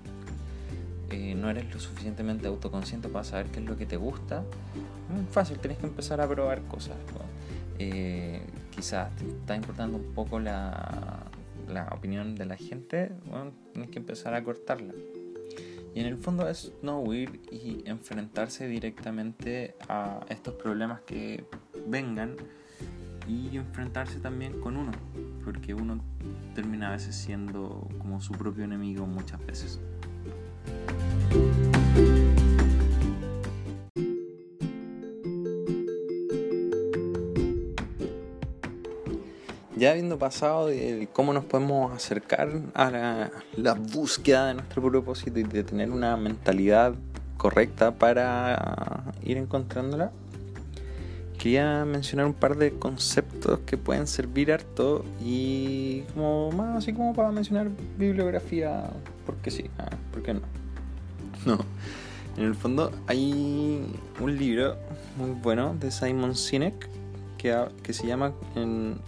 Eh, 1.10 1.34
no 1.34 1.48
eres 1.48 1.72
lo 1.72 1.78
suficientemente 1.78 2.48
autoconsciente 2.48 3.08
para 3.08 3.24
saber 3.24 3.46
qué 3.46 3.60
es 3.60 3.66
lo 3.66 3.76
que 3.76 3.86
te 3.86 3.96
gusta, 3.96 4.40
mm, 4.40 5.30
fácil, 5.30 5.58
tenés 5.58 5.78
que 5.78 5.86
empezar 5.86 6.20
a 6.20 6.28
probar 6.28 6.62
cosas. 6.62 6.96
Eh, 7.78 8.42
quizás 8.74 9.14
te 9.16 9.26
está 9.26 9.54
importando 9.54 9.98
un 9.98 10.12
poco 10.14 10.40
la, 10.40 11.22
la 11.68 11.88
opinión 11.92 12.34
de 12.34 12.46
la 12.46 12.56
gente, 12.56 13.12
tienes 13.72 13.90
que 13.90 13.98
empezar 13.98 14.34
a 14.34 14.42
cortarla. 14.42 14.94
Y 15.98 16.00
en 16.02 16.06
el 16.06 16.16
fondo 16.16 16.48
es 16.48 16.70
no 16.80 17.00
huir 17.00 17.40
y 17.50 17.82
enfrentarse 17.84 18.68
directamente 18.68 19.74
a 19.88 20.20
estos 20.28 20.54
problemas 20.54 21.00
que 21.00 21.44
vengan 21.88 22.36
y 23.26 23.56
enfrentarse 23.56 24.20
también 24.20 24.60
con 24.60 24.76
uno, 24.76 24.92
porque 25.44 25.74
uno 25.74 26.00
termina 26.54 26.90
a 26.90 26.92
veces 26.92 27.16
siendo 27.16 27.88
como 27.98 28.20
su 28.20 28.32
propio 28.34 28.62
enemigo 28.62 29.06
muchas 29.06 29.44
veces. 29.44 29.80
Ya 39.78 39.92
habiendo 39.92 40.18
pasado 40.18 40.66
de 40.66 41.08
cómo 41.12 41.32
nos 41.32 41.44
podemos 41.44 41.92
acercar 41.92 42.50
a 42.74 43.30
la, 43.56 43.74
búsqueda 43.74 44.48
de 44.48 44.54
nuestro 44.54 44.82
propósito 44.82 45.38
y 45.38 45.44
de 45.44 45.62
tener 45.62 45.92
una 45.92 46.16
mentalidad 46.16 46.94
correcta 47.36 47.92
para 47.94 49.04
ir 49.22 49.36
encontrándola, 49.36 50.10
quería 51.38 51.84
mencionar 51.84 52.26
un 52.26 52.34
par 52.34 52.56
de 52.56 52.72
conceptos 52.72 53.60
que 53.66 53.76
pueden 53.76 54.08
servir 54.08 54.52
harto 54.52 55.04
y 55.24 56.00
como 56.12 56.50
más 56.50 56.78
así 56.78 56.92
como 56.92 57.14
para 57.14 57.30
mencionar 57.30 57.68
bibliografía, 57.96 58.90
porque 59.26 59.52
sí, 59.52 59.70
ah, 59.78 59.90
¿por 60.10 60.24
qué 60.24 60.34
no? 60.34 60.40
No, 61.46 61.58
en 62.36 62.44
el 62.46 62.56
fondo 62.56 62.90
hay 63.06 63.80
un 64.18 64.36
libro 64.36 64.76
muy 65.16 65.30
bueno 65.40 65.76
de 65.78 65.92
Simon 65.92 66.34
Sinek 66.34 66.88
que, 67.36 67.56
que 67.84 67.92
se 67.92 68.08
llama 68.08 68.32
en 68.56 68.98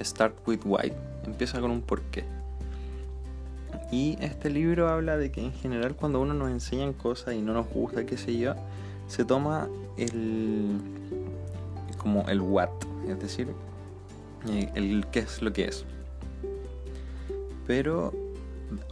Start 0.00 0.36
with 0.46 0.60
Why. 0.64 0.92
Empieza 1.24 1.60
con 1.60 1.70
un 1.70 1.82
porqué. 1.82 2.24
Y 3.90 4.18
este 4.20 4.50
libro 4.50 4.88
habla 4.88 5.16
de 5.16 5.30
que 5.30 5.42
en 5.42 5.52
general 5.52 5.96
cuando 5.96 6.20
uno 6.20 6.34
nos 6.34 6.50
enseñan 6.50 6.92
cosas 6.92 7.34
y 7.34 7.40
no 7.40 7.54
nos 7.54 7.68
gusta, 7.68 8.04
qué 8.04 8.18
sé 8.18 8.36
yo, 8.36 8.54
se 9.06 9.24
toma 9.24 9.68
el 9.96 10.78
como 11.96 12.28
el 12.28 12.40
what, 12.40 12.68
es 13.08 13.18
decir, 13.18 13.48
eh, 14.48 14.70
el 14.74 15.06
qué 15.10 15.20
es 15.20 15.42
lo 15.42 15.52
que 15.52 15.64
es. 15.64 15.84
Pero 17.66 18.12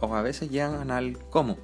o 0.01 0.15
a 0.15 0.21
veces 0.21 0.49
llegan 0.49 0.89
al 0.89 1.17
cómo, 1.29 1.57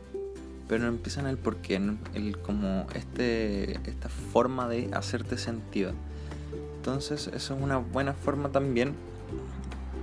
pero 0.67 0.83
no 0.83 0.89
empiezan 0.89 1.25
el 1.25 1.37
por 1.37 1.57
qué, 1.57 1.81
el 2.13 2.37
como 2.37 2.85
este 2.93 3.73
esta 3.89 4.09
forma 4.09 4.67
de 4.69 4.89
hacerte 4.93 5.37
sentido. 5.37 5.91
Entonces, 6.77 7.27
eso 7.33 7.55
es 7.55 7.61
una 7.61 7.77
buena 7.77 8.13
forma 8.13 8.49
también 8.49 8.93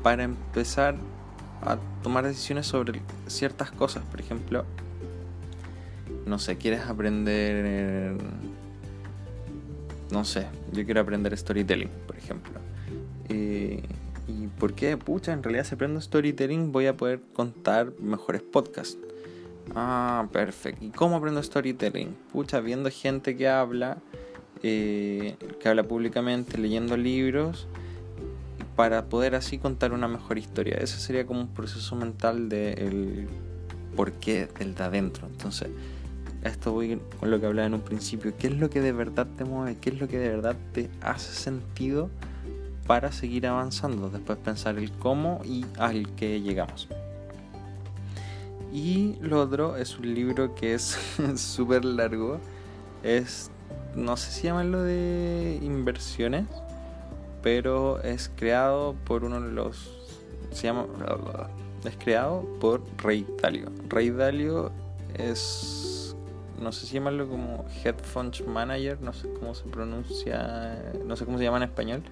para 0.02 0.24
empezar 0.24 0.96
a 1.62 1.78
tomar 2.02 2.24
decisiones 2.24 2.66
sobre 2.66 3.00
ciertas 3.26 3.70
cosas. 3.70 4.02
Por 4.04 4.20
ejemplo, 4.20 4.64
no 6.26 6.38
sé, 6.38 6.56
quieres 6.56 6.82
aprender, 6.82 8.16
no 10.10 10.24
sé, 10.24 10.46
yo 10.72 10.84
quiero 10.84 11.00
aprender 11.00 11.36
storytelling, 11.36 11.90
por 12.06 12.16
ejemplo. 12.16 12.52
Eh, 13.28 13.82
¿Y 14.28 14.46
por 14.46 14.74
qué? 14.74 14.96
Pucha, 14.96 15.32
en 15.32 15.42
realidad 15.42 15.64
si 15.64 15.74
aprendo 15.74 16.00
storytelling 16.00 16.72
voy 16.72 16.86
a 16.86 16.96
poder 16.96 17.20
contar 17.32 17.92
mejores 18.00 18.42
podcasts. 18.42 18.98
Ah, 19.74 20.28
perfecto. 20.32 20.84
¿Y 20.84 20.90
cómo 20.90 21.16
aprendo 21.16 21.42
storytelling? 21.42 22.16
Pucha, 22.32 22.60
viendo 22.60 22.90
gente 22.90 23.36
que 23.36 23.48
habla, 23.48 23.98
eh, 24.62 25.36
que 25.60 25.68
habla 25.68 25.84
públicamente, 25.84 26.58
leyendo 26.58 26.96
libros 26.96 27.66
para 28.80 29.10
poder 29.10 29.34
así 29.34 29.58
contar 29.58 29.92
una 29.92 30.08
mejor 30.08 30.38
historia. 30.38 30.78
Ese 30.78 30.98
sería 30.98 31.26
como 31.26 31.42
un 31.42 31.48
proceso 31.48 31.96
mental 31.96 32.48
del 32.48 33.28
por 33.94 34.12
qué 34.12 34.48
del 34.58 34.74
de 34.74 34.82
adentro. 34.82 35.26
Entonces, 35.26 35.68
esto 36.44 36.72
voy 36.72 36.98
con 37.18 37.30
lo 37.30 37.38
que 37.38 37.44
hablaba 37.44 37.66
en 37.66 37.74
un 37.74 37.82
principio. 37.82 38.32
¿Qué 38.38 38.46
es 38.46 38.54
lo 38.54 38.70
que 38.70 38.80
de 38.80 38.92
verdad 38.92 39.26
te 39.36 39.44
mueve? 39.44 39.76
¿Qué 39.78 39.90
es 39.90 40.00
lo 40.00 40.08
que 40.08 40.18
de 40.18 40.30
verdad 40.30 40.56
te 40.72 40.88
hace 41.02 41.30
sentido 41.34 42.08
para 42.86 43.12
seguir 43.12 43.46
avanzando? 43.46 44.08
Después 44.08 44.38
pensar 44.38 44.78
el 44.78 44.90
cómo 44.92 45.42
y 45.44 45.66
al 45.76 46.14
que 46.14 46.40
llegamos. 46.40 46.88
Y 48.72 49.16
lo 49.20 49.42
otro 49.42 49.76
es 49.76 49.98
un 49.98 50.14
libro 50.14 50.54
que 50.54 50.72
es 50.72 50.98
súper 51.36 51.84
largo. 51.84 52.40
Es, 53.02 53.50
no 53.94 54.16
sé 54.16 54.30
si 54.30 54.44
llamarlo 54.44 54.82
de 54.82 55.58
inversiones 55.60 56.46
pero 57.42 58.02
es 58.02 58.30
creado 58.36 58.94
por 59.04 59.24
uno 59.24 59.40
de 59.40 59.52
los. 59.52 59.98
Se 60.52 60.64
llama. 60.64 60.86
Es 61.84 61.96
creado 61.96 62.46
por 62.60 62.82
Rey 62.98 63.26
Dalio. 63.42 63.70
Rey 63.88 64.10
Dalio 64.10 64.70
es. 65.14 66.14
No 66.60 66.72
sé 66.72 66.86
si 66.86 66.94
llamarlo 66.94 67.26
como 67.26 67.64
Head 67.82 67.96
Manager, 68.46 69.00
no 69.00 69.14
sé 69.14 69.32
cómo 69.32 69.54
se 69.54 69.64
pronuncia, 69.64 70.92
no 71.06 71.16
sé 71.16 71.24
cómo 71.24 71.38
se 71.38 71.44
llama 71.44 71.56
en 71.56 71.62
español, 71.62 72.02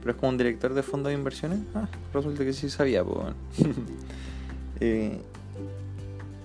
pero 0.00 0.12
es 0.12 0.16
como 0.16 0.30
un 0.30 0.38
director 0.38 0.72
de 0.72 0.84
fondos 0.84 1.10
de 1.10 1.18
inversiones. 1.18 1.58
Ah, 1.74 1.88
resulta 2.14 2.44
que 2.44 2.52
sí 2.52 2.70
sabía, 2.70 3.02
pues. 3.02 3.34
eh, 4.80 5.20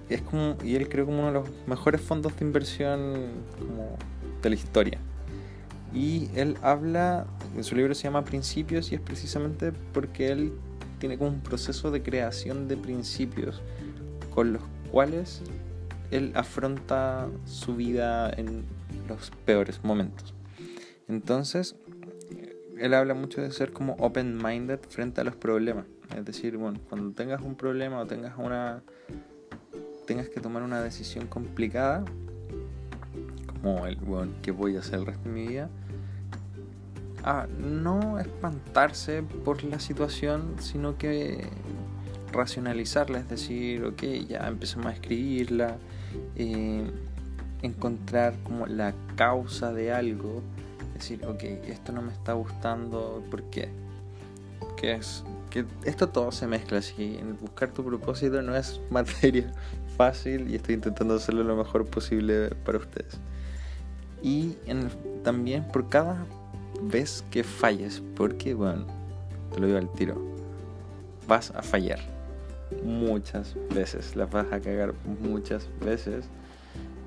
es 0.10 0.22
como, 0.22 0.58
y 0.64 0.76
él 0.76 0.90
creo 0.90 1.06
como 1.06 1.20
uno 1.20 1.28
de 1.28 1.34
los 1.34 1.50
mejores 1.68 2.02
fondos 2.02 2.36
de 2.38 2.44
inversión 2.44 3.14
de 4.42 4.50
la 4.50 4.56
historia. 4.56 5.00
Y 5.94 6.30
él 6.36 6.58
habla, 6.62 7.28
en 7.56 7.64
su 7.64 7.76
libro 7.76 7.94
se 7.94 8.04
llama 8.04 8.26
Principios 8.26 8.92
y 8.92 8.96
es 8.96 9.02
precisamente 9.02 9.72
porque 9.94 10.32
él 10.32 10.54
tiene 11.00 11.18
como 11.18 11.32
un 11.32 11.42
proceso 11.42 11.92
de 11.92 12.02
creación 12.02 12.68
de 12.68 12.78
principios 12.78 13.62
con 14.34 14.54
los 14.54 14.64
cuales 14.92 15.42
él 16.12 16.32
afronta 16.36 17.28
su 17.46 17.76
vida 17.76 18.32
en 18.32 18.64
los 19.08 19.32
peores 19.46 19.84
momentos. 19.84 20.34
Entonces, 21.08 21.76
él 22.78 22.94
habla 22.94 23.14
mucho 23.14 23.42
de 23.42 23.52
ser 23.52 23.72
como 23.72 23.94
open-minded 24.00 24.80
frente 24.90 25.22
a 25.22 25.24
los 25.24 25.36
problemas. 25.36 25.86
Es 26.16 26.26
decir, 26.26 26.58
bueno, 26.58 26.80
cuando 26.90 27.14
tengas 27.14 27.42
un 27.42 27.56
problema 27.56 28.00
o 28.00 28.08
tengas 28.08 28.38
una 28.38 28.84
tengas 30.06 30.28
que 30.30 30.40
tomar 30.42 30.64
una 30.64 30.82
decisión 30.82 31.28
complicada, 31.28 32.04
como 33.48 33.86
el 33.88 33.96
bueno, 33.96 34.34
que 34.42 34.52
voy 34.52 34.76
a 34.76 34.80
hacer 34.80 35.00
el 35.00 35.06
resto 35.06 35.24
de 35.24 35.30
mi 35.30 35.48
vida, 35.48 35.70
a 37.24 37.48
no 37.48 38.20
espantarse 38.20 39.24
por 39.24 39.64
la 39.64 39.80
situación, 39.80 40.56
sino 40.60 40.98
que 40.98 41.48
racionalizarla, 42.32 43.20
es 43.20 43.30
decir, 43.30 43.84
ok, 43.86 44.04
ya 44.28 44.48
empecemos 44.48 44.88
a 44.88 44.92
escribirla, 44.92 45.78
eh, 46.36 46.90
encontrar 47.62 48.36
como 48.44 48.66
la 48.66 48.94
causa 49.16 49.72
de 49.72 49.94
algo, 49.94 50.42
decir, 50.94 51.26
ok, 51.26 51.44
esto 51.68 51.92
no 51.92 52.02
me 52.02 52.12
está 52.12 52.34
gustando, 52.34 53.24
¿por 53.30 53.44
qué? 53.44 53.70
Que 54.76 54.94
es 54.94 55.24
que 55.50 55.66
esto 55.86 56.10
todo 56.10 56.32
se 56.32 56.48
mezcla, 56.48 56.80
así, 56.80 57.20
buscar 57.40 57.72
tu 57.72 57.86
propósito 57.86 58.42
no 58.42 58.56
es 58.56 58.82
materia 58.90 59.54
fácil 59.96 60.50
y 60.50 60.56
estoy 60.56 60.74
intentando 60.74 61.14
hacerlo 61.14 61.44
lo 61.44 61.56
mejor 61.56 61.86
posible 61.86 62.50
para 62.66 62.80
ustedes. 62.80 63.20
Y 64.24 64.58
también 65.24 65.68
por 65.68 65.90
cada 65.90 66.26
ves 66.90 67.24
que 67.32 67.44
falles, 67.44 68.02
porque, 68.16 68.54
bueno, 68.54 68.86
te 69.54 69.60
lo 69.60 69.68
digo 69.68 69.78
al 69.78 69.92
tiro, 69.92 70.22
vas 71.28 71.52
a 71.52 71.62
fallar 71.62 72.00
muchas 72.84 73.56
veces, 73.74 74.16
la 74.16 74.26
vas 74.26 74.48
a 74.52 74.60
cagar 74.60 74.94
muchas 75.22 75.70
veces 75.80 76.26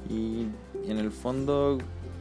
y 0.08 0.46
en 0.86 0.98
el 0.98 1.10
fondo 1.10 1.78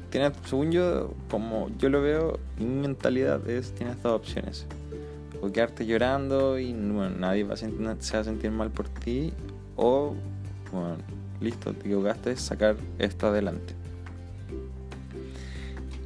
tienes, 0.09 0.33
según 0.45 0.71
yo, 0.71 1.13
como 1.29 1.69
yo 1.77 1.89
lo 1.89 2.01
veo, 2.01 2.39
mi 2.57 2.65
mentalidad 2.65 3.47
es, 3.49 3.73
tienes 3.73 4.01
dos 4.01 4.13
opciones. 4.13 4.65
O 5.41 5.51
quedarte 5.51 5.85
llorando 5.85 6.57
y 6.57 6.73
nadie 6.73 7.43
va 7.43 7.53
a 7.53 7.57
se 7.57 7.69
va 7.69 8.19
a 8.19 8.23
sentir 8.23 8.49
mal 8.49 8.71
por 8.71 8.87
ti. 8.87 9.33
O, 9.75 10.15
bueno, 10.71 10.97
listo, 11.41 11.73
te 11.73 11.81
equivocaste, 11.81 12.35
sacar 12.37 12.77
esto 12.97 13.27
adelante. 13.27 13.75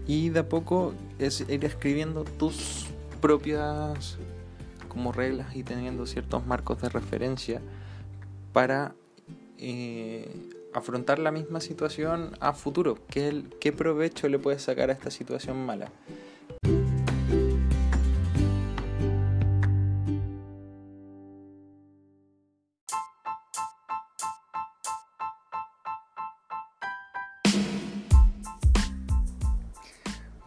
Y 0.09 0.29
de 0.29 0.39
a 0.39 0.49
poco 0.49 0.95
es 1.19 1.41
ir 1.41 1.63
escribiendo 1.65 2.23
tus 2.23 2.87
propias 3.21 4.17
como 4.87 5.11
reglas 5.11 5.55
y 5.55 5.61
teniendo 5.61 6.07
ciertos 6.07 6.47
marcos 6.47 6.81
de 6.81 6.89
referencia 6.89 7.61
para 8.51 8.95
eh, 9.59 10.49
afrontar 10.73 11.19
la 11.19 11.29
misma 11.29 11.61
situación 11.61 12.31
a 12.39 12.53
futuro. 12.53 12.97
¿Qué, 13.07 13.43
¿Qué 13.61 13.71
provecho 13.71 14.27
le 14.29 14.39
puedes 14.39 14.63
sacar 14.63 14.89
a 14.89 14.93
esta 14.93 15.11
situación 15.11 15.63
mala? 15.63 15.91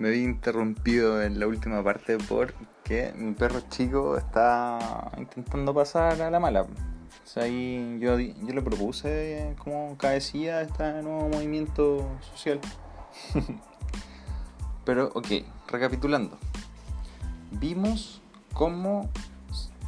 Me 0.02 0.10
vi 0.10 0.24
interrumpido 0.24 1.22
en 1.22 1.38
la 1.38 1.46
última 1.46 1.84
parte 1.84 2.18
porque 2.18 3.14
mi 3.16 3.34
perro 3.34 3.60
chico 3.70 4.18
está 4.18 5.12
intentando 5.16 5.72
pasar 5.72 6.20
a 6.20 6.28
la 6.28 6.40
mala. 6.40 6.66
Ahí 7.36 8.00
yo, 8.00 8.18
yo 8.18 8.52
le 8.52 8.62
propuse 8.62 9.54
como 9.58 9.96
cabecilla 9.96 10.60
este 10.62 11.02
nuevo 11.02 11.28
movimiento 11.28 12.04
social. 12.34 12.58
Pero, 14.84 15.12
ok, 15.14 15.28
recapitulando. 15.68 16.36
Vimos 17.52 18.20
cómo 18.54 19.08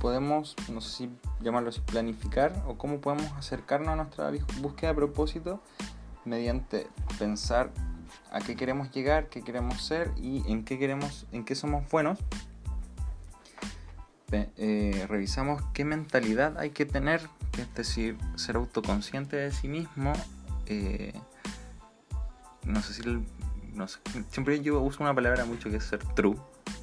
podemos, 0.00 0.54
no 0.72 0.80
sé 0.80 0.90
si 0.96 1.10
llamarlo 1.40 1.70
así, 1.70 1.80
planificar 1.80 2.62
o 2.68 2.78
cómo 2.78 3.00
podemos 3.00 3.32
acercarnos 3.32 3.88
a 3.88 3.96
nuestra 3.96 4.30
búsqueda 4.62 4.90
de 4.90 4.94
propósito 4.94 5.60
mediante 6.24 6.86
pensar 7.18 7.72
a 8.34 8.40
qué 8.40 8.56
queremos 8.56 8.90
llegar, 8.90 9.28
qué 9.28 9.42
queremos 9.42 9.80
ser 9.80 10.10
y 10.16 10.42
en 10.50 10.64
qué 10.64 10.76
queremos, 10.76 11.24
en 11.30 11.44
qué 11.44 11.54
somos 11.54 11.88
buenos. 11.88 12.18
Eh, 14.56 15.06
revisamos 15.08 15.62
qué 15.72 15.84
mentalidad 15.84 16.58
hay 16.58 16.70
que 16.70 16.84
tener, 16.84 17.20
es 17.56 17.72
decir, 17.76 18.18
ser 18.34 18.56
autoconsciente 18.56 19.36
de 19.36 19.52
sí 19.52 19.68
mismo. 19.68 20.12
Eh, 20.66 21.12
no 22.64 22.82
sé 22.82 22.94
si 22.94 23.02
sé, 23.02 24.00
siempre 24.30 24.60
yo 24.60 24.80
uso 24.80 25.04
una 25.04 25.14
palabra 25.14 25.44
mucho 25.44 25.70
que 25.70 25.76
es 25.76 25.84
ser 25.84 26.00
true, 26.14 26.36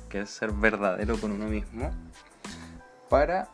que 0.08 0.22
es 0.22 0.30
ser 0.30 0.54
verdadero 0.54 1.20
con 1.20 1.34
uno 1.34 1.48
mismo, 1.50 1.92
para 3.10 3.50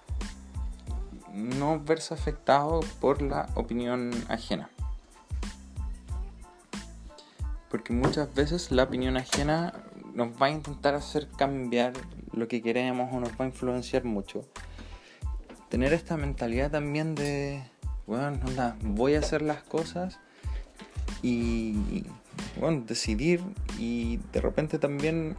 no 1.33 1.79
verse 1.79 2.13
afectado 2.13 2.81
por 2.99 3.23
la 3.23 3.49
opinión 3.55 4.11
ajena 4.29 4.69
muchas 7.93 8.33
veces 8.33 8.71
la 8.71 8.83
opinión 8.83 9.17
ajena 9.17 9.73
nos 10.13 10.29
va 10.41 10.47
a 10.47 10.49
intentar 10.49 10.95
hacer 10.95 11.29
cambiar 11.37 11.93
lo 12.33 12.47
que 12.47 12.61
queremos 12.61 13.13
o 13.13 13.19
nos 13.19 13.31
va 13.31 13.45
a 13.45 13.47
influenciar 13.47 14.03
mucho. 14.03 14.45
Tener 15.69 15.93
esta 15.93 16.17
mentalidad 16.17 16.71
también 16.71 17.15
de, 17.15 17.63
bueno, 18.05 18.39
voy 18.81 19.15
a 19.15 19.19
hacer 19.19 19.41
las 19.41 19.63
cosas 19.63 20.19
y, 21.21 22.03
bueno, 22.59 22.83
decidir 22.87 23.41
y 23.77 24.17
de 24.33 24.41
repente 24.41 24.79
también 24.79 25.35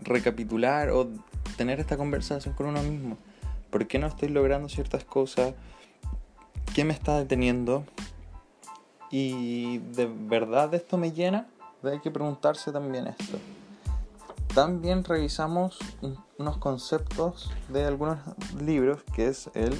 recapitular 0.00 0.90
o 0.90 1.10
tener 1.56 1.80
esta 1.80 1.96
conversación 1.96 2.54
con 2.54 2.66
uno 2.66 2.82
mismo. 2.82 3.18
¿Por 3.70 3.86
qué 3.86 3.98
no 3.98 4.06
estoy 4.06 4.28
logrando 4.28 4.68
ciertas 4.68 5.04
cosas? 5.04 5.54
¿Qué 6.74 6.84
me 6.84 6.92
está 6.92 7.18
deteniendo? 7.18 7.84
Y 9.12 9.78
de 9.78 10.06
verdad 10.06 10.74
esto 10.74 10.98
me 10.98 11.12
llena, 11.12 11.46
hay 11.84 12.00
que 12.00 12.10
preguntarse 12.10 12.72
también 12.72 13.06
esto. 13.06 13.38
También 14.54 15.04
revisamos 15.04 15.78
unos 16.38 16.56
conceptos 16.56 17.52
de 17.68 17.84
algunos 17.84 18.18
libros, 18.60 19.02
que 19.14 19.28
es 19.28 19.50
el 19.54 19.76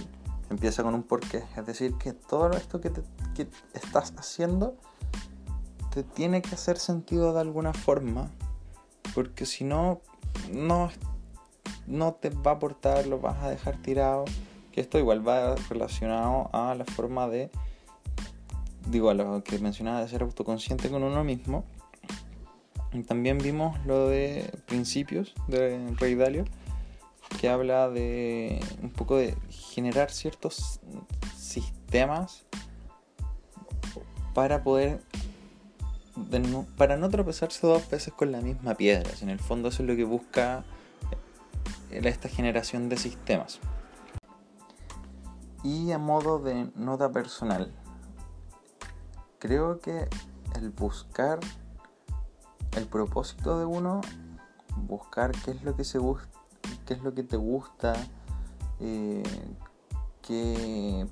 empieza 0.52 0.82
con 0.82 0.94
un 0.94 1.02
porqué. 1.02 1.44
Es 1.56 1.66
decir, 1.66 1.94
que 1.96 2.12
todo 2.12 2.50
esto 2.50 2.80
que, 2.80 2.92
que 3.34 3.48
estás 3.74 4.12
haciendo 4.16 4.76
te 5.92 6.02
tiene 6.02 6.42
que 6.42 6.54
hacer 6.54 6.78
sentido 6.78 7.34
de 7.34 7.40
alguna 7.40 7.72
forma, 7.72 8.30
porque 9.14 9.46
si 9.46 9.64
no, 9.64 10.00
no, 10.50 10.90
no 11.86 12.14
te 12.14 12.30
va 12.30 12.52
a 12.52 12.54
aportar, 12.54 13.06
lo 13.06 13.18
vas 13.18 13.42
a 13.42 13.50
dejar 13.50 13.76
tirado. 13.82 14.24
Que 14.72 14.80
esto 14.80 14.98
igual 14.98 15.26
va 15.26 15.54
relacionado 15.68 16.48
a 16.52 16.74
la 16.74 16.86
forma 16.86 17.28
de 17.28 17.50
digo, 18.88 19.10
a 19.10 19.14
lo 19.14 19.42
que 19.44 19.58
mencionaba 19.58 20.00
de 20.00 20.08
ser 20.08 20.22
autoconsciente 20.22 20.88
con 20.90 21.02
uno 21.02 21.24
mismo. 21.24 21.64
también 23.06 23.38
vimos 23.38 23.78
lo 23.86 24.08
de 24.08 24.50
principios 24.66 25.34
de 25.48 25.94
Rey 25.98 26.14
Dalio, 26.14 26.44
que 27.40 27.48
habla 27.48 27.88
de 27.88 28.60
un 28.82 28.90
poco 28.90 29.16
de 29.16 29.34
generar 29.50 30.10
ciertos 30.10 30.80
sistemas 31.36 32.44
para 34.34 34.62
poder 34.62 35.00
para 36.76 36.96
no 36.96 37.08
tropezarse 37.08 37.66
dos 37.66 37.88
veces 37.88 38.12
con 38.12 38.32
la 38.32 38.40
misma 38.40 38.74
piedra. 38.74 39.10
En 39.22 39.30
el 39.30 39.38
fondo 39.38 39.68
eso 39.68 39.82
es 39.82 39.88
lo 39.88 39.96
que 39.96 40.04
busca 40.04 40.64
esta 41.90 42.28
generación 42.28 42.88
de 42.88 42.96
sistemas. 42.96 43.60
Y 45.64 45.92
a 45.92 45.98
modo 45.98 46.38
de 46.38 46.70
nota 46.74 47.10
personal, 47.12 47.72
creo 49.42 49.80
que 49.80 50.08
el 50.54 50.70
buscar 50.70 51.40
el 52.76 52.86
propósito 52.86 53.58
de 53.58 53.64
uno, 53.64 54.00
buscar 54.86 55.32
qué 55.32 55.50
es 55.50 55.64
lo 55.64 55.74
que 55.74 55.82
se 55.82 55.98
qué 56.86 56.94
es 56.94 57.02
lo 57.02 57.12
que 57.12 57.24
te 57.24 57.36
gusta, 57.36 57.92
eh, 58.78 59.24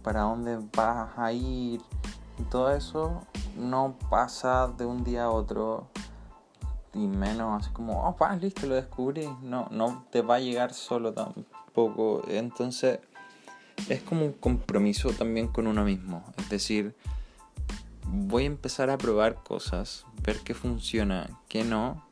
para 0.05 0.23
dónde 0.23 0.61
vas 0.77 1.11
a 1.19 1.33
ir 1.33 1.81
y 2.39 2.43
todo 2.45 2.73
eso 2.73 3.27
no 3.57 3.97
pasa 4.09 4.69
de 4.69 4.87
un 4.87 5.03
día 5.03 5.25
a 5.25 5.31
otro 5.31 5.89
y 6.95 7.09
menos 7.09 7.61
así 7.61 7.73
como 7.73 8.07
oh 8.07 8.15
pa, 8.17 8.37
listo 8.37 8.69
lo 8.69 8.77
descubrí 8.77 9.29
no 9.43 9.67
no 9.73 10.05
te 10.11 10.23
va 10.23 10.37
a 10.37 10.41
llegar 10.41 10.73
solo 10.73 11.13
tampoco. 11.13 12.23
Entonces 12.29 13.01
es 13.89 14.03
como 14.03 14.25
un 14.25 14.33
compromiso 14.35 15.11
también 15.11 15.49
con 15.49 15.67
uno 15.67 15.85
mismo. 15.85 16.23
Es 16.39 16.49
decir 16.49 16.95
voy 18.11 18.45
a 18.45 18.47
empezar 18.47 18.91
a 18.91 18.99
probar 18.99 19.43
cosas, 19.43 20.05
ver 20.23 20.39
qué 20.41 20.55
funciona, 20.55 21.29
qué 21.49 21.65
no, 21.65 22.05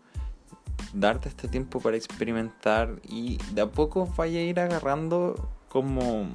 darte 0.93 1.29
este 1.29 1.49
tiempo 1.49 1.81
para 1.81 1.97
experimentar 1.97 3.01
y 3.03 3.39
de 3.53 3.63
a 3.63 3.67
poco 3.67 4.07
vaya 4.17 4.39
a 4.39 4.43
ir 4.43 4.61
agarrando 4.61 5.51
como 5.69 6.29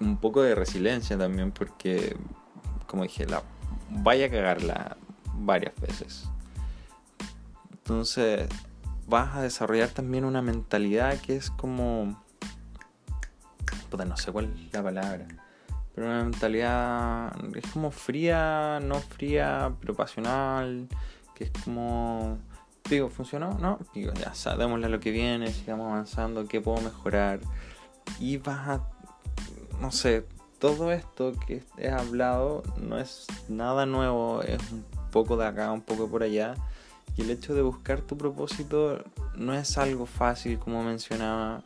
un 0.00 0.16
poco 0.18 0.42
de 0.42 0.54
resiliencia 0.54 1.16
también 1.16 1.50
porque 1.50 2.16
como 2.86 3.04
dije 3.04 3.26
la 3.26 3.42
vaya 3.90 4.26
a 4.26 4.30
cagarla 4.30 4.96
varias 5.34 5.74
veces. 5.80 6.28
Entonces 7.72 8.48
vas 9.06 9.34
a 9.36 9.42
desarrollar 9.42 9.88
también 9.88 10.24
una 10.24 10.42
mentalidad 10.42 11.20
que 11.20 11.36
es 11.36 11.50
como 11.50 12.22
no 14.02 14.16
sé 14.16 14.32
cuál 14.32 14.46
es 14.46 14.72
la 14.72 14.82
palabra 14.82 15.26
pero 15.94 16.08
una 16.08 16.24
mentalidad 16.24 17.32
es 17.54 17.70
como 17.70 17.90
fría, 17.90 18.80
no 18.82 18.96
fría, 18.96 19.72
pero 19.80 19.94
pasional, 19.94 20.88
que 21.34 21.44
es 21.44 21.52
como, 21.64 22.38
digo, 22.90 23.08
¿funcionó? 23.10 23.56
No, 23.60 23.78
digo, 23.94 24.12
ya, 24.14 24.34
sabémosle 24.34 24.88
lo 24.88 24.98
que 24.98 25.12
viene, 25.12 25.52
sigamos 25.52 25.92
avanzando, 25.92 26.46
qué 26.46 26.60
puedo 26.60 26.80
mejorar. 26.80 27.40
Y 28.18 28.38
vas 28.38 28.68
a, 28.68 28.88
no 29.80 29.92
sé, 29.92 30.26
todo 30.58 30.90
esto 30.90 31.32
que 31.46 31.62
he 31.78 31.90
hablado 31.90 32.64
no 32.76 32.98
es 32.98 33.26
nada 33.48 33.86
nuevo, 33.86 34.42
es 34.42 34.72
un 34.72 34.84
poco 35.12 35.36
de 35.36 35.46
acá, 35.46 35.70
un 35.70 35.82
poco 35.82 36.08
por 36.08 36.24
allá. 36.24 36.56
Y 37.16 37.22
el 37.22 37.30
hecho 37.30 37.54
de 37.54 37.62
buscar 37.62 38.00
tu 38.00 38.18
propósito 38.18 39.04
no 39.36 39.54
es 39.54 39.78
algo 39.78 40.06
fácil, 40.06 40.58
como 40.58 40.82
mencionaba. 40.82 41.62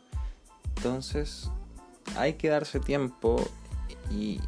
Entonces, 0.75 1.49
hay 2.15 2.33
que 2.33 2.49
darse 2.49 2.79
tiempo 2.79 3.43
y 4.11 4.39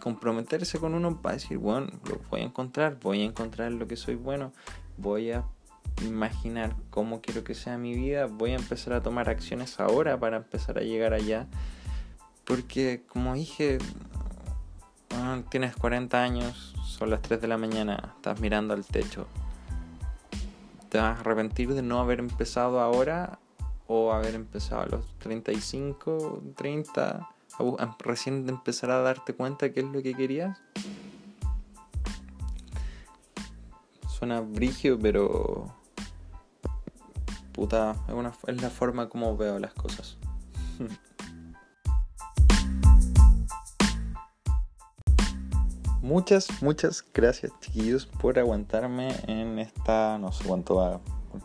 comprometerse 0.00 0.78
con 0.78 0.94
uno 0.94 1.20
para 1.20 1.34
decir, 1.34 1.58
bueno, 1.58 1.88
lo 2.08 2.20
voy 2.30 2.40
a 2.42 2.44
encontrar, 2.44 2.98
voy 3.00 3.22
a 3.22 3.24
encontrar 3.24 3.72
lo 3.72 3.88
que 3.88 3.96
soy 3.96 4.14
bueno, 4.14 4.52
voy 4.96 5.32
a 5.32 5.44
imaginar 6.04 6.76
cómo 6.90 7.20
quiero 7.20 7.42
que 7.42 7.54
sea 7.54 7.78
mi 7.78 7.94
vida, 7.94 8.26
voy 8.26 8.52
a 8.52 8.56
empezar 8.56 8.92
a 8.92 9.02
tomar 9.02 9.28
acciones 9.28 9.80
ahora 9.80 10.18
para 10.18 10.36
empezar 10.36 10.78
a 10.78 10.82
llegar 10.82 11.12
allá. 11.12 11.48
Porque 12.44 13.02
como 13.08 13.34
dije, 13.34 13.78
ah, 15.10 15.40
tienes 15.50 15.74
40 15.74 16.22
años, 16.22 16.74
son 16.84 17.10
las 17.10 17.22
3 17.22 17.40
de 17.40 17.48
la 17.48 17.58
mañana, 17.58 18.14
estás 18.16 18.40
mirando 18.40 18.74
al 18.74 18.84
techo. 18.84 19.26
¿Te 20.88 20.98
vas 20.98 21.18
a 21.18 21.20
arrepentir 21.20 21.74
de 21.74 21.82
no 21.82 21.98
haber 21.98 22.20
empezado 22.20 22.80
ahora 22.80 23.40
o 23.88 24.12
haber 24.12 24.34
empezado 24.34 24.82
a 24.82 24.86
los 24.86 25.18
35, 25.18 26.42
30? 26.54 27.28
Recién 27.98 28.48
empezar 28.48 28.90
a 28.90 29.00
darte 29.00 29.34
cuenta 29.34 29.72
qué 29.72 29.80
es 29.80 29.86
lo 29.86 30.02
que 30.02 30.14
querías. 30.14 30.58
Suena 34.08 34.40
brigio, 34.40 34.98
pero 34.98 35.74
puta, 37.52 37.96
es, 38.06 38.14
una, 38.14 38.32
es 38.46 38.62
la 38.62 38.70
forma 38.70 39.08
como 39.08 39.36
veo 39.36 39.58
las 39.58 39.74
cosas. 39.74 40.18
Muchas, 46.02 46.62
muchas 46.62 47.04
gracias 47.12 47.50
chiquillos 47.60 48.06
por 48.06 48.38
aguantarme 48.38 49.08
en 49.26 49.58
esta, 49.58 50.18
no 50.18 50.30
sé 50.30 50.44
cuánto 50.44 50.76
va, 50.76 51.00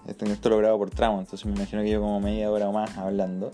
esto, 0.07 0.25
esto 0.25 0.77
por 0.77 0.91
tramo, 0.91 1.19
entonces 1.19 1.47
me 1.47 1.55
imagino 1.55 1.81
que 1.81 1.87
llevo 1.87 2.05
como 2.05 2.19
media 2.19 2.51
hora 2.51 2.69
o 2.69 2.71
más 2.71 2.95
hablando, 2.95 3.49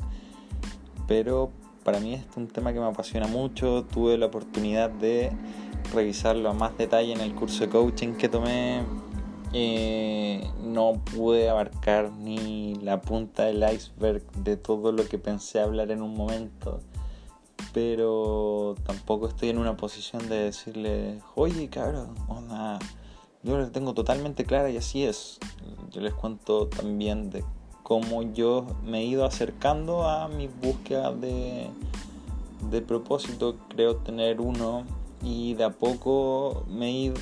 pero 1.07 1.49
para 1.87 2.01
mí 2.01 2.15
es 2.15 2.25
un 2.35 2.49
tema 2.49 2.73
que 2.73 2.81
me 2.81 2.85
apasiona 2.85 3.27
mucho, 3.27 3.85
tuve 3.85 4.17
la 4.17 4.25
oportunidad 4.25 4.89
de 4.89 5.31
revisarlo 5.93 6.49
a 6.49 6.53
más 6.53 6.77
detalle 6.77 7.13
en 7.13 7.21
el 7.21 7.33
curso 7.33 7.61
de 7.61 7.69
coaching 7.69 8.15
que 8.15 8.27
tomé, 8.27 8.83
eh, 9.53 10.45
no 10.61 11.01
pude 11.15 11.49
abarcar 11.49 12.11
ni 12.11 12.75
la 12.81 12.99
punta 12.99 13.45
del 13.45 13.63
iceberg 13.73 14.21
de 14.33 14.57
todo 14.57 14.91
lo 14.91 15.07
que 15.07 15.17
pensé 15.17 15.61
hablar 15.61 15.89
en 15.91 16.01
un 16.01 16.13
momento 16.13 16.81
pero 17.71 18.75
tampoco 18.85 19.29
estoy 19.29 19.47
en 19.49 19.57
una 19.57 19.77
posición 19.77 20.27
de 20.27 20.43
decirle, 20.43 21.21
oye, 21.35 21.69
cabrón, 21.69 22.15
yo 23.43 23.57
lo 23.57 23.71
tengo 23.71 23.93
totalmente 23.93 24.43
clara 24.43 24.69
y 24.69 24.75
así 24.77 25.03
es. 25.03 25.39
Yo 25.91 26.01
les 26.01 26.13
cuento 26.13 26.67
también 26.67 27.29
de 27.29 27.45
cómo 27.87 28.21
yo 28.33 28.67
me 28.83 28.99
he 28.99 29.05
ido 29.05 29.23
acercando 29.23 30.03
a 30.09 30.27
mi 30.27 30.49
búsqueda 30.49 31.13
de, 31.13 31.69
de 32.69 32.81
propósito, 32.81 33.55
creo 33.69 33.95
tener 33.95 34.41
uno 34.41 34.83
y 35.23 35.53
de 35.53 35.63
a 35.63 35.69
poco 35.69 36.65
me 36.67 36.87
he 36.87 36.91
ido, 36.91 37.15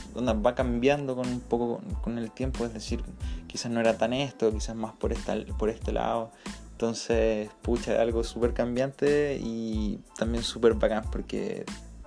va 0.44 0.56
cambiando 0.56 1.16
con 1.16 1.28
un 1.28 1.40
poco 1.40 1.82
con 2.02 2.18
el 2.18 2.32
tiempo, 2.32 2.66
es 2.66 2.74
decir, 2.74 3.04
quizás 3.46 3.72
no 3.72 3.80
era 3.80 4.00
tan 4.00 4.12
esto, 4.12 4.52
quizás 4.52 4.76
más 4.76 4.94
por, 4.94 5.14
esta, 5.14 5.36
por 5.60 5.70
este 5.70 5.92
lado, 5.92 6.32
entonces, 6.72 7.52
pucha, 7.62 8.02
algo 8.02 8.24
súper 8.24 8.56
cambiante 8.56 9.40
y 9.40 10.00
también 10.18 10.44
súper 10.44 10.74
bacán 10.74 11.04
porque 11.12 11.64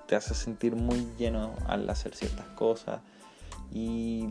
te 0.08 0.16
hace 0.16 0.34
sentir 0.34 0.74
muy 0.74 1.06
lleno 1.16 1.52
al 1.68 1.88
hacer 1.88 2.12
ciertas 2.16 2.46
cosas. 2.48 3.02
Y 3.72 4.30